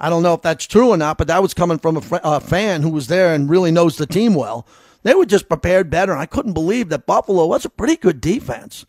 [0.00, 2.16] I don't know if that's true or not, but that was coming from a, fr-
[2.24, 4.66] a fan who was there and really knows the team well.
[5.04, 6.10] They were just prepared better.
[6.10, 8.84] And I couldn't believe that Buffalo was a pretty good defense.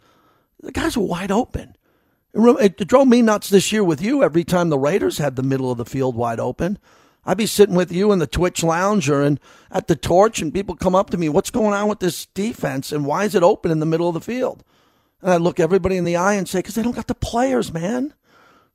[0.59, 1.75] The guys were wide open.
[2.33, 5.69] It drove me nuts this year with you every time the Raiders had the middle
[5.69, 6.79] of the field wide open.
[7.29, 9.39] I'd be sitting with you in the Twitch lounge or in,
[9.69, 12.91] at the torch, and people come up to me, What's going on with this defense,
[12.91, 14.63] and why is it open in the middle of the field?
[15.21, 17.71] And I look everybody in the eye and say, Because they don't got the players,
[17.71, 18.15] man.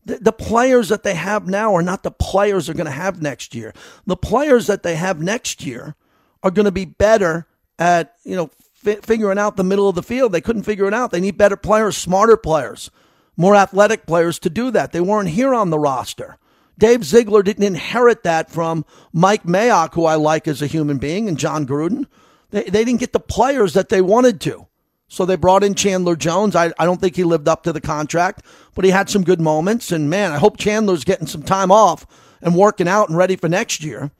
[0.05, 3.21] The, the players that they have now are not the players they're going to have
[3.21, 3.75] next year.
[4.07, 5.97] The players that they have next year
[6.45, 7.49] are going to be better
[7.81, 10.31] at, you know, fi- figuring out the middle of the field.
[10.31, 11.11] They couldn't figure it out.
[11.11, 12.93] They need better players, smarter players,
[13.37, 14.93] more athletic players to do that.
[14.93, 16.38] They weren't here on the roster.
[16.78, 21.28] Dave Ziegler didn't inherit that from Mike Mayock, who I like as a human being,
[21.28, 22.06] and Jon Gruden.
[22.50, 24.66] They, they didn't get the players that they wanted to.
[25.08, 26.56] So they brought in Chandler Jones.
[26.56, 29.40] I, I don't think he lived up to the contract, but he had some good
[29.40, 29.92] moments.
[29.92, 32.06] And man, I hope Chandler's getting some time off
[32.42, 34.10] and working out and ready for next year.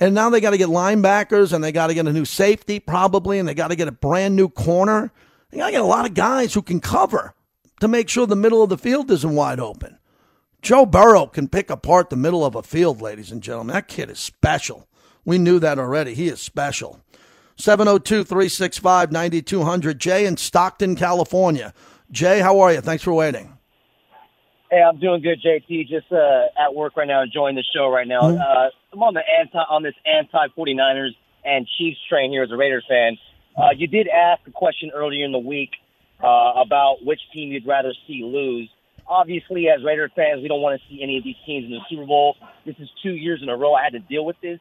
[0.00, 2.80] And now they got to get linebackers and they got to get a new safety
[2.80, 5.12] probably, and they got to get a brand new corner.
[5.50, 7.34] They got to get a lot of guys who can cover
[7.80, 9.98] to make sure the middle of the field isn't wide open.
[10.64, 13.74] Joe Burrow can pick apart the middle of a field, ladies and gentlemen.
[13.74, 14.88] That kid is special.
[15.22, 16.14] We knew that already.
[16.14, 17.02] He is special.
[17.56, 19.98] 702 365 9200.
[19.98, 21.74] Jay in Stockton, California.
[22.10, 22.80] Jay, how are you?
[22.80, 23.58] Thanks for waiting.
[24.70, 25.86] Hey, I'm doing good, JT.
[25.86, 28.22] Just uh, at work right now, enjoying the show right now.
[28.22, 28.40] Mm-hmm.
[28.40, 31.10] Uh, I'm on the anti on this anti 49ers
[31.44, 33.18] and Chiefs train here as a Raiders fan.
[33.54, 35.72] Uh, you did ask a question earlier in the week
[36.22, 38.70] uh, about which team you'd rather see lose.
[39.06, 41.80] Obviously, as Raider fans, we don't want to see any of these teams in the
[41.90, 42.36] Super Bowl.
[42.64, 44.58] This is two years in a row I had to deal with this.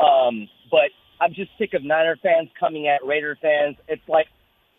[0.00, 0.88] Um, but
[1.20, 3.76] I'm just sick of Niner fans coming at Raider fans.
[3.88, 4.26] It's like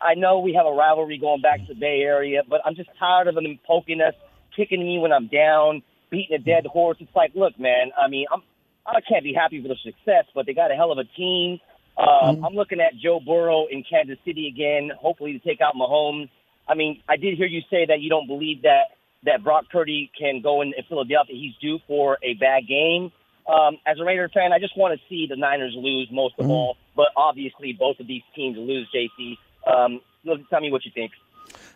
[0.02, 2.90] I know we have a rivalry going back to the Bay Area, but I'm just
[3.00, 4.16] tired of them poking us,
[4.56, 6.98] kicking me when I'm down, beating a dead horse.
[7.00, 7.92] It's like, look, man.
[7.98, 8.42] I mean, I'm
[8.86, 11.60] I can't be happy for the success, but they got a hell of a team.
[11.98, 12.46] Um, mm-hmm.
[12.46, 16.30] I'm looking at Joe Burrow in Kansas City again, hopefully to take out Mahomes.
[16.68, 18.96] I mean, I did hear you say that you don't believe that
[19.26, 21.36] that Brock Purdy can go in, in Philadelphia.
[21.36, 23.12] He's due for a bad game
[23.48, 26.44] um, as a Raider fan, I just want to see the Niners lose most of
[26.44, 26.52] mm-hmm.
[26.52, 26.78] all.
[26.96, 28.88] But obviously, both of these teams lose.
[28.94, 30.02] JC, um,
[30.50, 31.12] tell me what you think.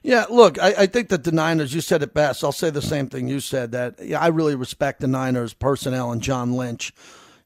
[0.02, 1.74] Yeah, look, I, I, think that the Niners.
[1.74, 2.44] You said it best.
[2.44, 3.72] I'll say the same thing you said.
[3.72, 6.94] That yeah, I really respect the Niners personnel and John Lynch.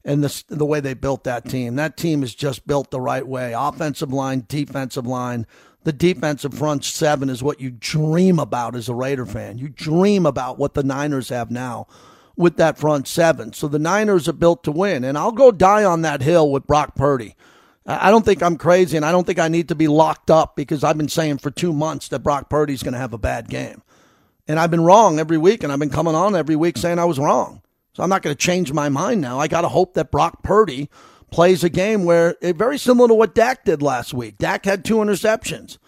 [0.04, 1.76] And the, the way they built that team.
[1.76, 3.52] That team is just built the right way.
[3.56, 5.46] Offensive line, defensive line.
[5.84, 9.58] The defensive front seven is what you dream about as a Raider fan.
[9.58, 11.86] You dream about what the Niners have now
[12.36, 13.52] with that front seven.
[13.52, 15.04] So the Niners are built to win.
[15.04, 17.36] And I'll go die on that hill with Brock Purdy.
[17.84, 20.54] I don't think I'm crazy, and I don't think I need to be locked up
[20.54, 23.48] because I've been saying for two months that Brock Purdy's going to have a bad
[23.48, 23.82] game.
[24.46, 27.06] And I've been wrong every week, and I've been coming on every week saying I
[27.06, 27.60] was wrong.
[27.94, 29.40] So I'm not going to change my mind now.
[29.40, 30.90] I got to hope that Brock Purdy
[31.32, 34.38] plays a game where it, very similar to what Dak did last week.
[34.38, 35.78] Dak had two interceptions.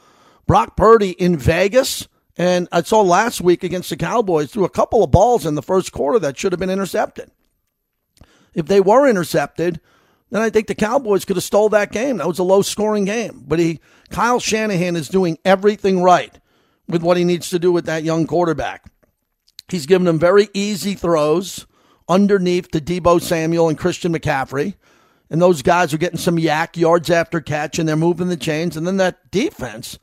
[0.46, 5.04] Brock Purdy in Vegas and I saw last week against the Cowboys threw a couple
[5.04, 7.30] of balls in the first quarter that should have been intercepted.
[8.54, 9.80] If they were intercepted,
[10.30, 12.16] then I think the Cowboys could have stole that game.
[12.16, 13.44] That was a low scoring game.
[13.46, 13.80] But he
[14.10, 16.36] Kyle Shanahan is doing everything right
[16.88, 18.90] with what he needs to do with that young quarterback.
[19.68, 21.66] He's given him very easy throws
[22.08, 24.74] underneath to Deebo Samuel and Christian McCaffrey.
[25.30, 28.76] And those guys are getting some YAC yards after catch and they're moving the chains.
[28.76, 29.98] And then that defense,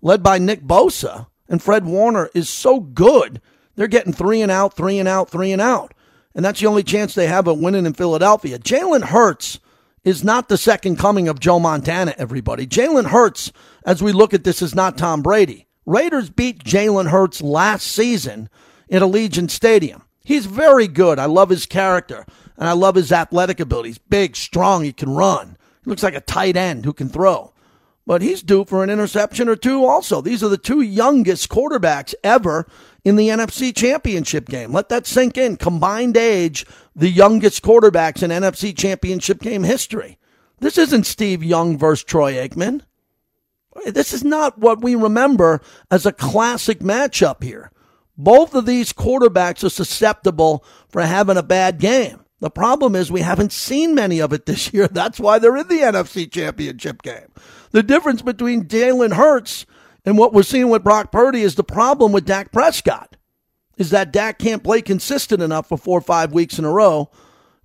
[0.00, 3.40] led by Nick Bosa, and Fred Warner is so good.
[3.76, 5.94] They're getting three and out, three and out, three and out.
[6.34, 8.58] And that's the only chance they have of winning in Philadelphia.
[8.58, 9.60] Jalen Hurts
[10.04, 12.66] is not the second coming of Joe Montana, everybody.
[12.66, 13.52] Jalen Hurts,
[13.84, 15.66] as we look at this, is not Tom Brady.
[15.84, 18.48] Raiders beat Jalen Hurts last season
[18.88, 20.02] in Allegiant Stadium.
[20.24, 21.18] He's very good.
[21.18, 22.24] I love his character
[22.62, 23.88] and I love his athletic ability.
[23.90, 25.56] He's big, strong, he can run.
[25.82, 27.52] He looks like a tight end who can throw
[28.06, 30.20] but he's due for an interception or two also.
[30.20, 32.66] These are the two youngest quarterbacks ever
[33.04, 34.72] in the NFC Championship game.
[34.72, 35.56] Let that sink in.
[35.56, 36.66] Combined age,
[36.96, 40.18] the youngest quarterbacks in NFC Championship game history.
[40.58, 42.82] This isn't Steve Young versus Troy Aikman.
[43.86, 45.60] This is not what we remember
[45.90, 47.70] as a classic matchup here.
[48.18, 52.21] Both of these quarterbacks are susceptible for having a bad game.
[52.42, 54.88] The problem is we haven't seen many of it this year.
[54.88, 57.28] That's why they're in the NFC Championship game.
[57.70, 59.64] The difference between Jalen Hurts
[60.04, 63.16] and what we're seeing with Brock Purdy is the problem with Dak Prescott.
[63.78, 67.12] is that Dak can't play consistent enough for four or five weeks in a row.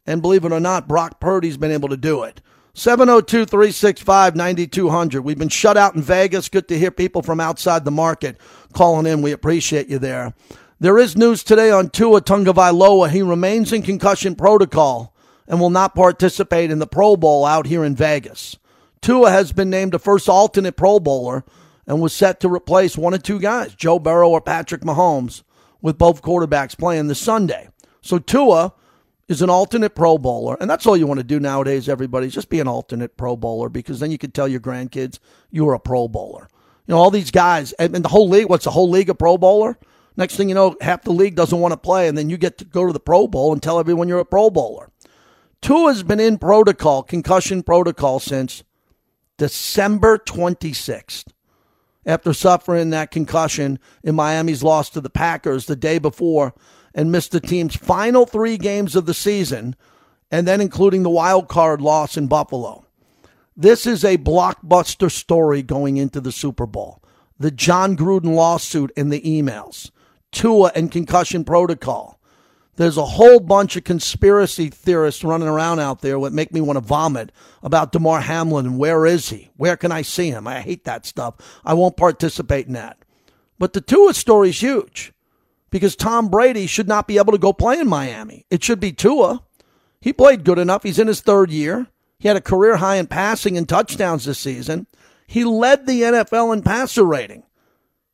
[0.06, 2.40] And believe it or not, Brock Purdy's been able to do it.
[2.76, 5.22] 702 365 9200.
[5.24, 6.50] We've been shut out in Vegas.
[6.50, 8.38] Good to hear people from outside the market
[8.74, 9.24] calling in.
[9.24, 10.36] We appreciate you there.
[10.80, 13.10] There is news today on Tua Tagovailoa.
[13.10, 15.12] He remains in concussion protocol
[15.48, 18.58] and will not participate in the Pro Bowl out here in Vegas.
[19.02, 21.44] Tua has been named the first alternate Pro Bowler
[21.88, 25.42] and was set to replace one of two guys, Joe Burrow or Patrick Mahomes,
[25.82, 27.70] with both quarterbacks playing this Sunday.
[28.02, 28.72] So Tua
[29.28, 32.30] is an alternate Pro Bowler, and that's all you want to do nowadays, everybody.
[32.30, 35.18] Just be an alternate Pro Bowler because then you can tell your grandkids
[35.50, 36.48] you were a Pro Bowler.
[36.86, 39.40] You know, all these guys, and the whole league, what's the whole league a Pro
[39.40, 39.76] Bowler?
[40.18, 42.58] Next thing you know, half the league doesn't want to play, and then you get
[42.58, 44.90] to go to the Pro Bowl and tell everyone you're a Pro Bowler.
[45.62, 48.64] Tua's been in protocol, concussion protocol, since
[49.38, 51.26] December 26th
[52.08, 56.56] after suffering that concussion in Miami's loss to the Packers the day before
[56.96, 59.76] and missed the team's final three games of the season,
[60.32, 62.86] and then including the wild card loss in Buffalo.
[63.56, 67.04] This is a blockbuster story going into the Super Bowl.
[67.38, 69.92] The Jon Gruden lawsuit and the emails,
[70.32, 72.20] Tua and concussion protocol.
[72.78, 76.78] There's a whole bunch of conspiracy theorists running around out there that make me want
[76.78, 77.32] to vomit
[77.64, 79.50] about Damar Hamlin and where is he?
[79.58, 80.48] Where can I see him?
[80.48, 81.36] I hate that stuff.
[81.66, 82.98] I won't participate in that.
[83.58, 85.12] But the Tua story is huge
[85.72, 88.46] because Tom Brady should not be able to go play in Miami.
[88.52, 89.42] It should be Tua.
[90.00, 90.84] He played good enough.
[90.84, 91.88] He's in his third year.
[92.20, 94.86] He had a career high in passing and touchdowns this season.
[95.26, 97.44] He led the NFL in passer rating.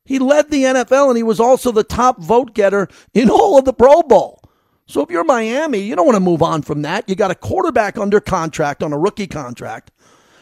[0.04, 3.64] He led the NFL and he was also the top vote getter in all of
[3.64, 4.40] the Pro Bowl.
[4.86, 7.08] So if you're Miami, you don't want to move on from that.
[7.08, 9.90] You got a quarterback under contract on a rookie contract.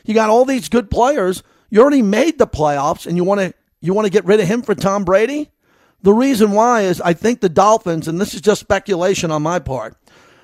[0.05, 1.45] You got all these good players.
[1.71, 4.47] You already made the playoffs and you want to you want to get rid of
[4.47, 5.51] him for Tom Brady?
[6.03, 9.61] The reason why is I think the Dolphins and this is just speculation on my
[9.61, 9.97] part.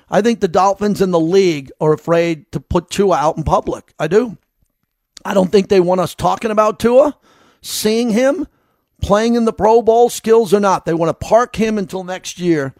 [0.09, 3.93] I think the Dolphins and the league are afraid to put Tua out in public.
[3.99, 4.37] I do.
[5.25, 7.17] I don't think they want us talking about Tua,
[7.61, 8.47] seeing him
[9.01, 10.85] playing in the Pro Bowl, skills or not.
[10.85, 12.73] They want to park him until next year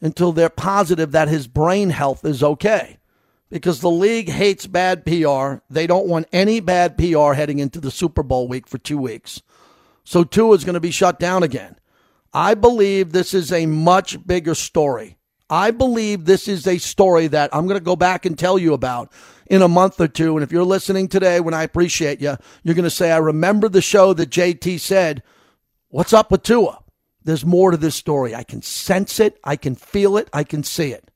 [0.00, 2.98] until they're positive that his brain health is okay.
[3.50, 5.62] Because the league hates bad PR.
[5.70, 9.40] They don't want any bad PR heading into the Super Bowl week for two weeks.
[10.04, 11.76] So Tua is going to be shut down again.
[12.32, 15.16] I believe this is a much bigger story.
[15.48, 18.74] I believe this is a story that I'm going to go back and tell you
[18.74, 19.10] about
[19.46, 20.36] in a month or two.
[20.36, 23.70] And if you're listening today, when I appreciate you, you're going to say, I remember
[23.70, 25.22] the show that JT said,
[25.90, 26.80] What's up with Tua?
[27.24, 28.34] There's more to this story.
[28.34, 29.38] I can sense it.
[29.42, 30.28] I can feel it.
[30.34, 31.10] I can see it.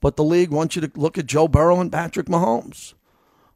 [0.00, 2.94] But the league wants you to look at Joe Burrow and Patrick Mahomes.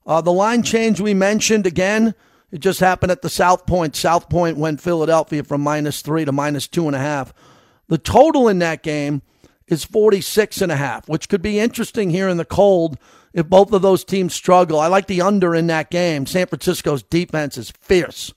[0.06, 2.14] Uh, the line change we mentioned again,
[2.50, 3.96] it just happened at the South Point.
[3.96, 7.32] South Point went Philadelphia from minus three to minus two and a half.
[7.88, 9.22] The total in that game
[9.66, 12.98] is 46 and a half, which could be interesting here in the cold
[13.32, 14.78] if both of those teams struggle.
[14.78, 16.26] I like the under in that game.
[16.26, 18.34] San Francisco's defense is fierce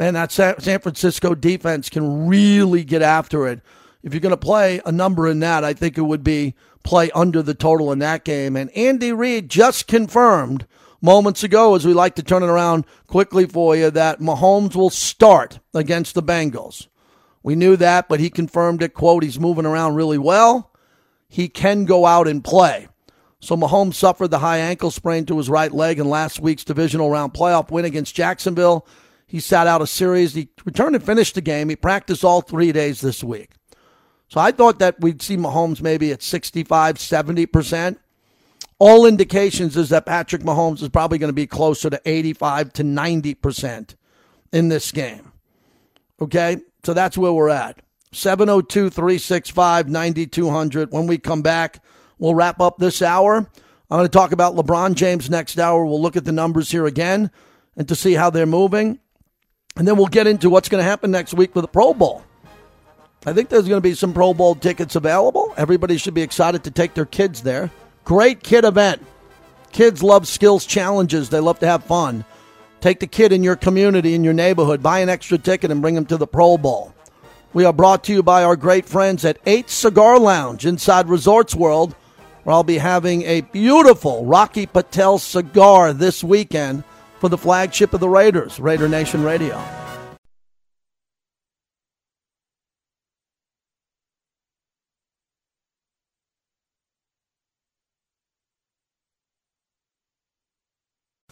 [0.00, 3.60] man, that San Francisco defense can really get after it.
[4.02, 7.10] If you're going to play a number in that, I think it would be play
[7.10, 8.56] under the total in that game.
[8.56, 10.66] And Andy Reid just confirmed
[11.02, 14.88] moments ago, as we like to turn it around quickly for you, that Mahomes will
[14.88, 16.86] start against the Bengals.
[17.42, 18.94] We knew that, but he confirmed it.
[18.94, 20.72] Quote, he's moving around really well.
[21.28, 22.88] He can go out and play.
[23.38, 27.10] So Mahomes suffered the high ankle sprain to his right leg in last week's divisional
[27.10, 28.86] round playoff win against Jacksonville.
[29.30, 30.34] He sat out a series.
[30.34, 31.68] He returned and finished the game.
[31.68, 33.50] He practiced all three days this week.
[34.26, 37.96] So I thought that we'd see Mahomes maybe at 65, 70%.
[38.80, 42.82] All indications is that Patrick Mahomes is probably going to be closer to 85 to
[42.82, 43.94] 90%
[44.52, 45.30] in this game.
[46.20, 46.56] Okay?
[46.82, 47.82] So that's where we're at.
[48.10, 50.90] 702 365 9200.
[50.90, 51.84] When we come back,
[52.18, 53.36] we'll wrap up this hour.
[53.36, 55.86] I'm going to talk about LeBron James next hour.
[55.86, 57.30] We'll look at the numbers here again
[57.76, 58.98] and to see how they're moving.
[59.76, 62.22] And then we'll get into what's going to happen next week with the Pro Bowl.
[63.26, 65.52] I think there's going to be some Pro Bowl tickets available.
[65.56, 67.70] Everybody should be excited to take their kids there.
[68.04, 69.04] Great kid event.
[69.72, 72.24] Kids love skills challenges, they love to have fun.
[72.80, 75.94] Take the kid in your community, in your neighborhood, buy an extra ticket, and bring
[75.94, 76.94] them to the Pro Bowl.
[77.52, 81.54] We are brought to you by our great friends at 8 Cigar Lounge inside Resorts
[81.54, 81.94] World,
[82.44, 86.84] where I'll be having a beautiful Rocky Patel cigar this weekend
[87.20, 89.62] for the flagship of the Raiders, Raider Nation Radio.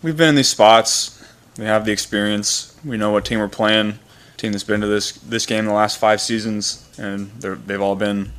[0.01, 1.25] We've been in these spots.
[1.59, 2.79] We have the experience.
[2.85, 3.99] We know what team we're playing.
[4.37, 8.31] team that's been to this this game the last five seasons, and they've all been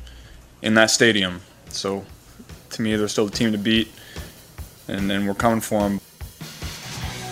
[0.62, 1.42] in that stadium.
[1.68, 2.06] So
[2.70, 3.88] to me, they're still the team to beat,
[4.88, 6.00] and, and we're coming for them.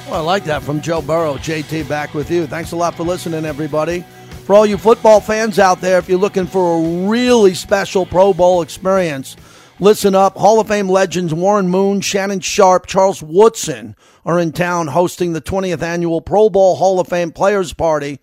[0.09, 1.35] Well, I like that from Joe Burrow.
[1.35, 2.47] JT back with you.
[2.47, 4.07] Thanks a lot for listening, everybody.
[4.47, 8.33] For all you football fans out there, if you're looking for a really special Pro
[8.33, 9.37] Bowl experience,
[9.81, 10.35] listen up.
[10.39, 13.95] Hall of Fame legends Warren Moon, Shannon Sharpe, Charles Woodson
[14.25, 18.19] are in town hosting the 20th annual Pro Bowl Hall of Fame Players Party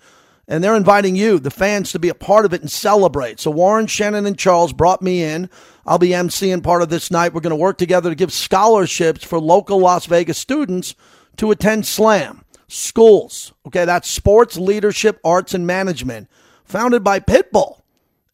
[0.48, 3.40] and they're inviting you, the fans, to be a part of it and celebrate.
[3.40, 5.50] So Warren, Shannon, and Charles brought me in.
[5.86, 7.34] I'll be emceeing part of this night.
[7.34, 10.96] We're going to work together to give scholarships for local Las Vegas students
[11.38, 13.54] to attend SLAM schools.
[13.68, 16.30] Okay, that's Sports Leadership Arts and Management,
[16.64, 17.82] founded by Pitbull.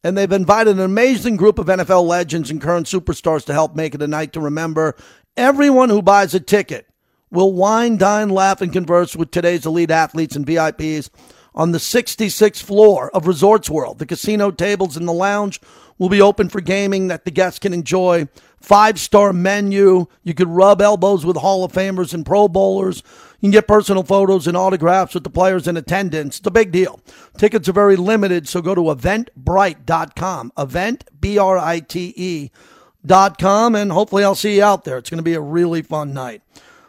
[0.04, 3.94] And they've invited an amazing group of NFL legends and current superstars to help make
[3.94, 4.96] it a night to remember.
[5.36, 6.88] Everyone who buys a ticket
[7.30, 11.08] will wine, dine, laugh, and converse with today's elite athletes and VIPs
[11.54, 13.98] on the 66th floor of Resorts World.
[13.98, 15.60] The casino tables in the lounge
[15.98, 18.26] will be open for gaming that the guests can enjoy.
[18.62, 20.06] Five star menu.
[20.22, 23.02] You could rub elbows with Hall of Famers and Pro Bowlers.
[23.40, 26.38] You can get personal photos and autographs with the players in attendance.
[26.38, 27.00] It's a big deal.
[27.36, 30.52] Tickets are very limited, so go to eventbrite.com.
[30.56, 32.50] Event, B R I T E.
[33.04, 34.96] Dot com, and hopefully I'll see you out there.
[34.96, 36.42] It's going to be a really fun night.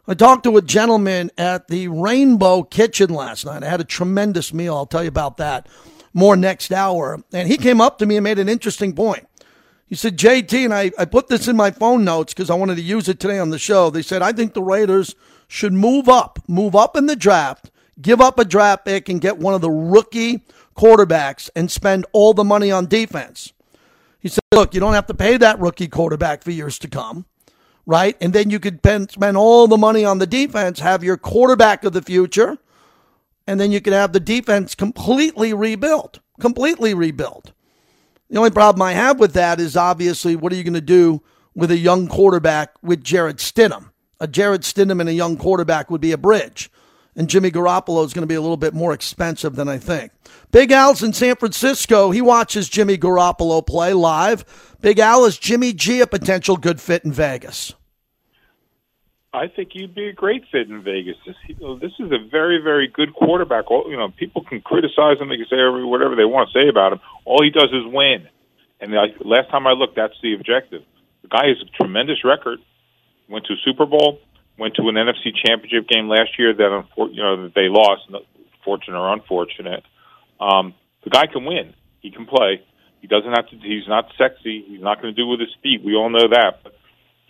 [0.07, 3.63] I talked to a gentleman at the Rainbow Kitchen last night.
[3.63, 4.75] I had a tremendous meal.
[4.75, 5.67] I'll tell you about that
[6.13, 7.23] more next hour.
[7.33, 9.27] And he came up to me and made an interesting point.
[9.87, 12.75] He said, JT, and I, I put this in my phone notes because I wanted
[12.75, 13.89] to use it today on the show.
[13.89, 15.15] They said, I think the Raiders
[15.47, 17.69] should move up, move up in the draft,
[18.01, 20.43] give up a draft pick, and get one of the rookie
[20.75, 23.53] quarterbacks and spend all the money on defense.
[24.19, 27.25] He said, Look, you don't have to pay that rookie quarterback for years to come
[27.85, 28.15] right?
[28.21, 28.79] And then you could
[29.11, 32.57] spend all the money on the defense, have your quarterback of the future,
[33.45, 37.51] and then you could have the defense completely rebuilt, completely rebuilt.
[38.33, 41.21] The only problem I have with that is obviously what are you going to do
[41.53, 43.91] with a young quarterback with Jarrett Stidham?
[44.19, 46.71] A Jarrett Stidham and a young quarterback would be a bridge.
[47.15, 50.13] And Jimmy Garoppolo is going to be a little bit more expensive than I think.
[50.49, 52.09] Big Al's in San Francisco.
[52.09, 54.77] He watches Jimmy Garoppolo play live.
[54.81, 57.75] Big Al, is Jimmy G a potential good fit in Vegas?
[59.33, 61.15] I think he'd be a great fit in Vegas.
[61.25, 63.71] This, you know, this is a very, very good quarterback.
[63.71, 66.69] All, you know, people can criticize him, they can say whatever they want to say
[66.69, 66.99] about him.
[67.25, 68.27] All he does is win.
[68.79, 70.83] And I, last time I looked, that's the objective.
[71.23, 72.59] The guy has a tremendous record.
[73.27, 74.19] Went to a Super Bowl,
[74.59, 78.03] went to an NFC Championship game last year that you know that they lost,
[78.63, 79.83] fortunate or unfortunate.
[80.39, 81.73] Um, the guy can win.
[82.01, 82.61] He can play.
[83.01, 83.57] He doesn't have to.
[83.57, 84.63] He's not sexy.
[84.67, 85.83] He's not going to do with his feet.
[85.83, 86.59] We all know that.
[86.63, 86.75] But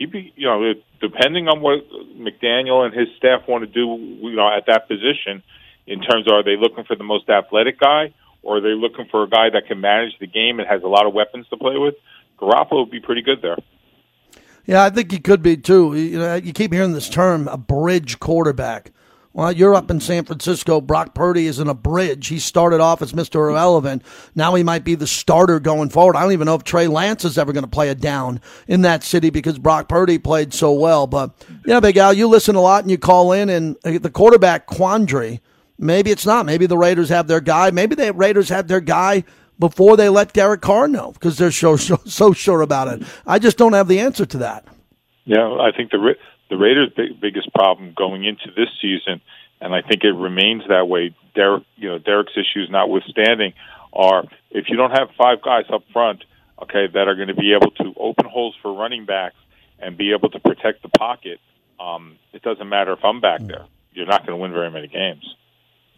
[0.04, 1.80] he'd be, you know, depending on what
[2.18, 5.42] McDaniel and his staff want to do, you know, at that position,
[5.88, 9.06] in terms of are they looking for the most athletic guy or are they looking
[9.10, 11.58] for a guy that can manage the game and has a lot of weapons to
[11.58, 11.96] play with?
[12.38, 13.58] Garoppolo would be pretty good there.
[14.66, 15.96] Yeah, I think he could be too.
[15.96, 18.92] You know, you keep hearing this term, a bridge quarterback.
[19.36, 20.80] Well, you're up in San Francisco.
[20.80, 22.28] Brock Purdy is in a bridge.
[22.28, 23.50] He started off as Mr.
[23.50, 24.04] Irrelevant.
[24.36, 26.16] Now he might be the starter going forward.
[26.16, 28.84] I don't even know if Trey Lance is ever going to play a down in
[28.84, 31.08] that city because Brock Purdy played so well.
[31.08, 31.32] But,
[31.66, 34.68] yeah, Big Al, you listen a lot and you call in, and uh, the quarterback
[34.68, 35.42] quandary,
[35.80, 36.46] maybe it's not.
[36.46, 37.72] Maybe the Raiders have their guy.
[37.72, 39.24] Maybe the Raiders had their guy
[39.58, 43.08] before they let Derek Carr know because they're so, so, so sure about it.
[43.26, 44.68] I just don't have the answer to that.
[45.26, 46.16] Yeah, I think the
[46.54, 49.22] the Raiders' big, biggest problem going into this season,
[49.60, 51.16] and I think it remains that way.
[51.34, 53.54] Derek, you know, Derek's issues notwithstanding,
[53.92, 56.24] are if you don't have five guys up front,
[56.62, 59.36] okay, that are going to be able to open holes for running backs
[59.80, 61.40] and be able to protect the pocket.
[61.80, 64.88] Um, it doesn't matter if I'm back there; you're not going to win very many
[64.88, 65.36] games.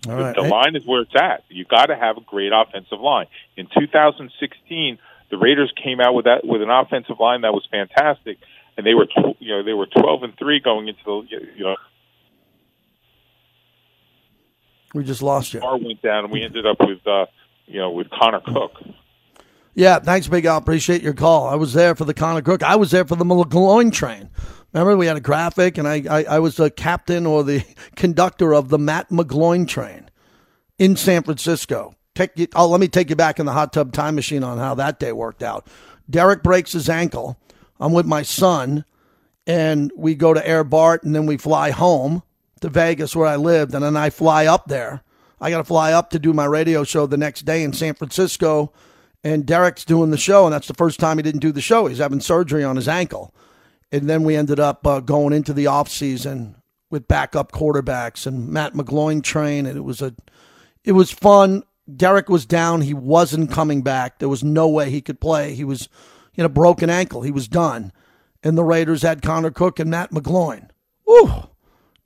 [0.03, 1.43] The, the line is where it's at.
[1.49, 3.25] You've got to have a great offensive line.
[3.57, 4.99] In 2016,
[5.31, 8.37] the Raiders came out with that with an offensive line that was fantastic
[8.77, 11.23] and they were tw- you know they were twelve and three going into the
[11.55, 11.75] you know.
[14.93, 15.59] We just lost you.
[15.59, 17.25] Bar went down, and we ended up with uh,
[17.65, 18.71] you know with Connor Cook.
[19.73, 20.57] Yeah, thanks, Big Al.
[20.57, 21.47] Appreciate your call.
[21.47, 22.63] I was there for the Connor Cook.
[22.63, 24.29] I was there for the McGloin train.
[24.71, 27.63] Remember, we had a graphic, and I, I, I was the captain or the
[27.95, 30.09] conductor of the Matt McGloin train
[30.79, 31.95] in San Francisco.
[32.13, 34.57] Take you, oh, let me take you back in the hot tub time machine on
[34.57, 35.67] how that day worked out.
[36.09, 37.37] Derek breaks his ankle.
[37.79, 38.85] I'm with my son,
[39.45, 42.23] and we go to Air Bart, and then we fly home
[42.61, 45.03] to Vegas where I lived, and then I fly up there.
[45.39, 47.93] I got to fly up to do my radio show the next day in San
[47.93, 48.71] Francisco,
[49.23, 51.87] and Derek's doing the show, and that's the first time he didn't do the show.
[51.87, 53.33] He's having surgery on his ankle,
[53.91, 56.55] and then we ended up uh, going into the off season
[56.89, 60.15] with backup quarterbacks and Matt McGloin train, and it was a,
[60.83, 61.63] it was fun.
[61.93, 62.81] Derek was down.
[62.81, 64.19] He wasn't coming back.
[64.19, 65.53] There was no way he could play.
[65.53, 65.89] He was
[66.35, 67.21] in a broken ankle.
[67.21, 67.91] He was done.
[68.43, 70.69] And the Raiders had Connor Cook and Matt McGloin.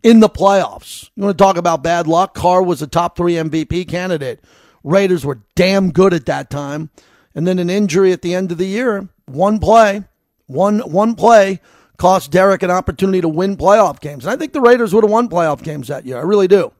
[0.01, 1.09] In the playoffs.
[1.15, 2.34] You want to talk about bad luck?
[2.34, 4.41] Carr was a top three MVP candidate.
[4.84, 6.89] Raiders were damn good at that time.
[7.36, 9.09] And then an injury at the end of the year.
[9.25, 10.03] One play.
[10.47, 11.59] One one play
[11.99, 14.25] cost Derek an opportunity to win playoff games.
[14.25, 16.17] And I think the Raiders would have won playoff games that year.
[16.17, 16.71] I really do.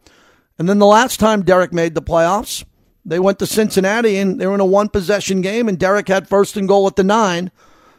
[0.58, 2.66] And then the last time Derek made the playoffs,
[3.06, 6.28] they went to Cincinnati and they were in a one possession game, and Derek had
[6.28, 7.52] first and goal at the nine,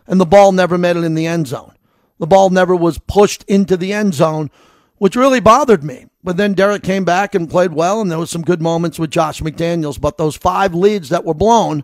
[0.07, 1.75] and the ball never made it in the end zone.
[2.19, 4.51] The ball never was pushed into the end zone,
[4.99, 6.07] which really bothered me.
[6.23, 9.11] But then Derek came back and played well, and there was some good moments with
[9.11, 9.99] Josh McDaniels.
[9.99, 11.83] But those five leads that were blown,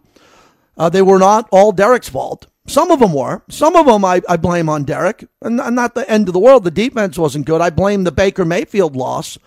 [0.77, 2.47] uh, they were not all Derek's fault.
[2.67, 3.43] Some of them were.
[3.49, 5.27] Some of them I, I blame on Derek.
[5.41, 6.65] And not the end of the world.
[6.65, 7.63] The defense wasn't good.
[7.63, 9.39] I blame the Baker Mayfield loss,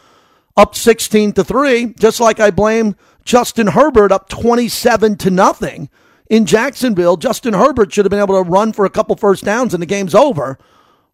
[0.57, 5.89] up 16 to 3, just like I blame Justin Herbert up 27 to nothing
[6.29, 7.17] in Jacksonville.
[7.17, 9.87] Justin Herbert should have been able to run for a couple first downs and the
[9.87, 10.57] game's over.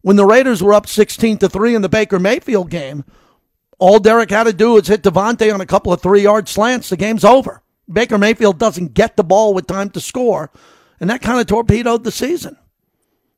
[0.02, 3.04] When the Raiders were up 16 to 3 in the Baker Mayfield game,
[3.78, 6.88] all Derek had to do was hit Davante on a couple of three yard slants.
[6.88, 7.62] The game's over.
[7.90, 10.50] Baker Mayfield doesn't get the ball with time to score.
[10.98, 12.56] And that kind of torpedoed the season.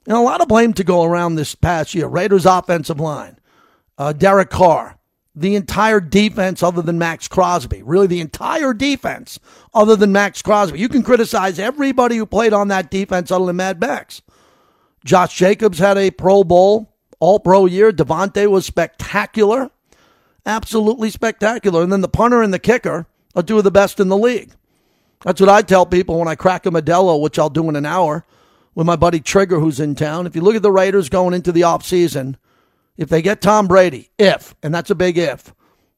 [0.07, 2.07] And a lot of blame to go around this past year.
[2.07, 3.39] Raiders offensive line,
[3.99, 4.98] uh, Derek Carr,
[5.41, 7.83] the entire defense other than Maxx Crosby.
[7.83, 9.39] Really, the entire defense
[9.73, 10.79] other than Maxx Crosby.
[10.79, 14.23] You can criticize everybody who played on that defense other than Mad Max.
[15.05, 17.93] Josh Jacobs had a Pro Bowl, all pro year.
[17.93, 19.71] Davante was spectacular.
[20.45, 21.83] Absolutely spectacular.
[21.83, 24.53] And then the punter and the kicker are two of the best in the league.
[25.23, 27.87] That's what I tell people when I crack a Modelo, which I'll do in an
[27.87, 28.25] hour
[28.75, 30.27] with my buddy Trigger, who's in town.
[30.27, 32.37] If you look at the Raiders going into the offseason,
[32.99, 35.55] if they get Tom Brady, if, and that's a big if,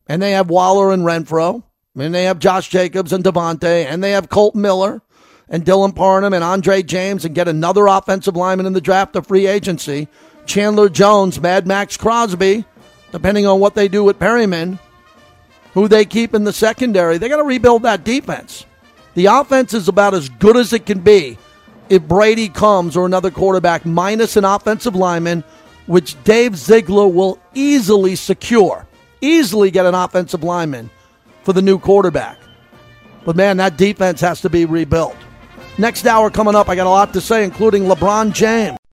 [0.07, 1.65] and they have Waller and Renfrow,
[1.99, 5.03] and they have Josh Jacobs and Davante, and they have Kolton Miller
[5.49, 9.27] and Dylan Parham and Andre James, and get another offensive lineman in the draft of
[9.27, 10.07] free agency,
[10.47, 12.65] Chandler Jones, Mad Maxx Crosby,
[13.11, 14.79] depending on what they do with Perryman,
[15.75, 18.67] who they keep in the secondary, they got to rebuild that defense.
[19.15, 21.39] The offense is about as good as it can be.
[21.89, 25.43] If Brady comes or another quarterback minus an offensive lineman,
[25.91, 28.87] which Dave Ziegler will easily secure,
[29.21, 30.89] easily get an offensive lineman
[31.43, 32.39] for the new quarterback.
[33.25, 35.17] But man, that defense has to be rebuilt.
[35.79, 38.80] Next hour coming up, I got a lot to say, including LeBron James.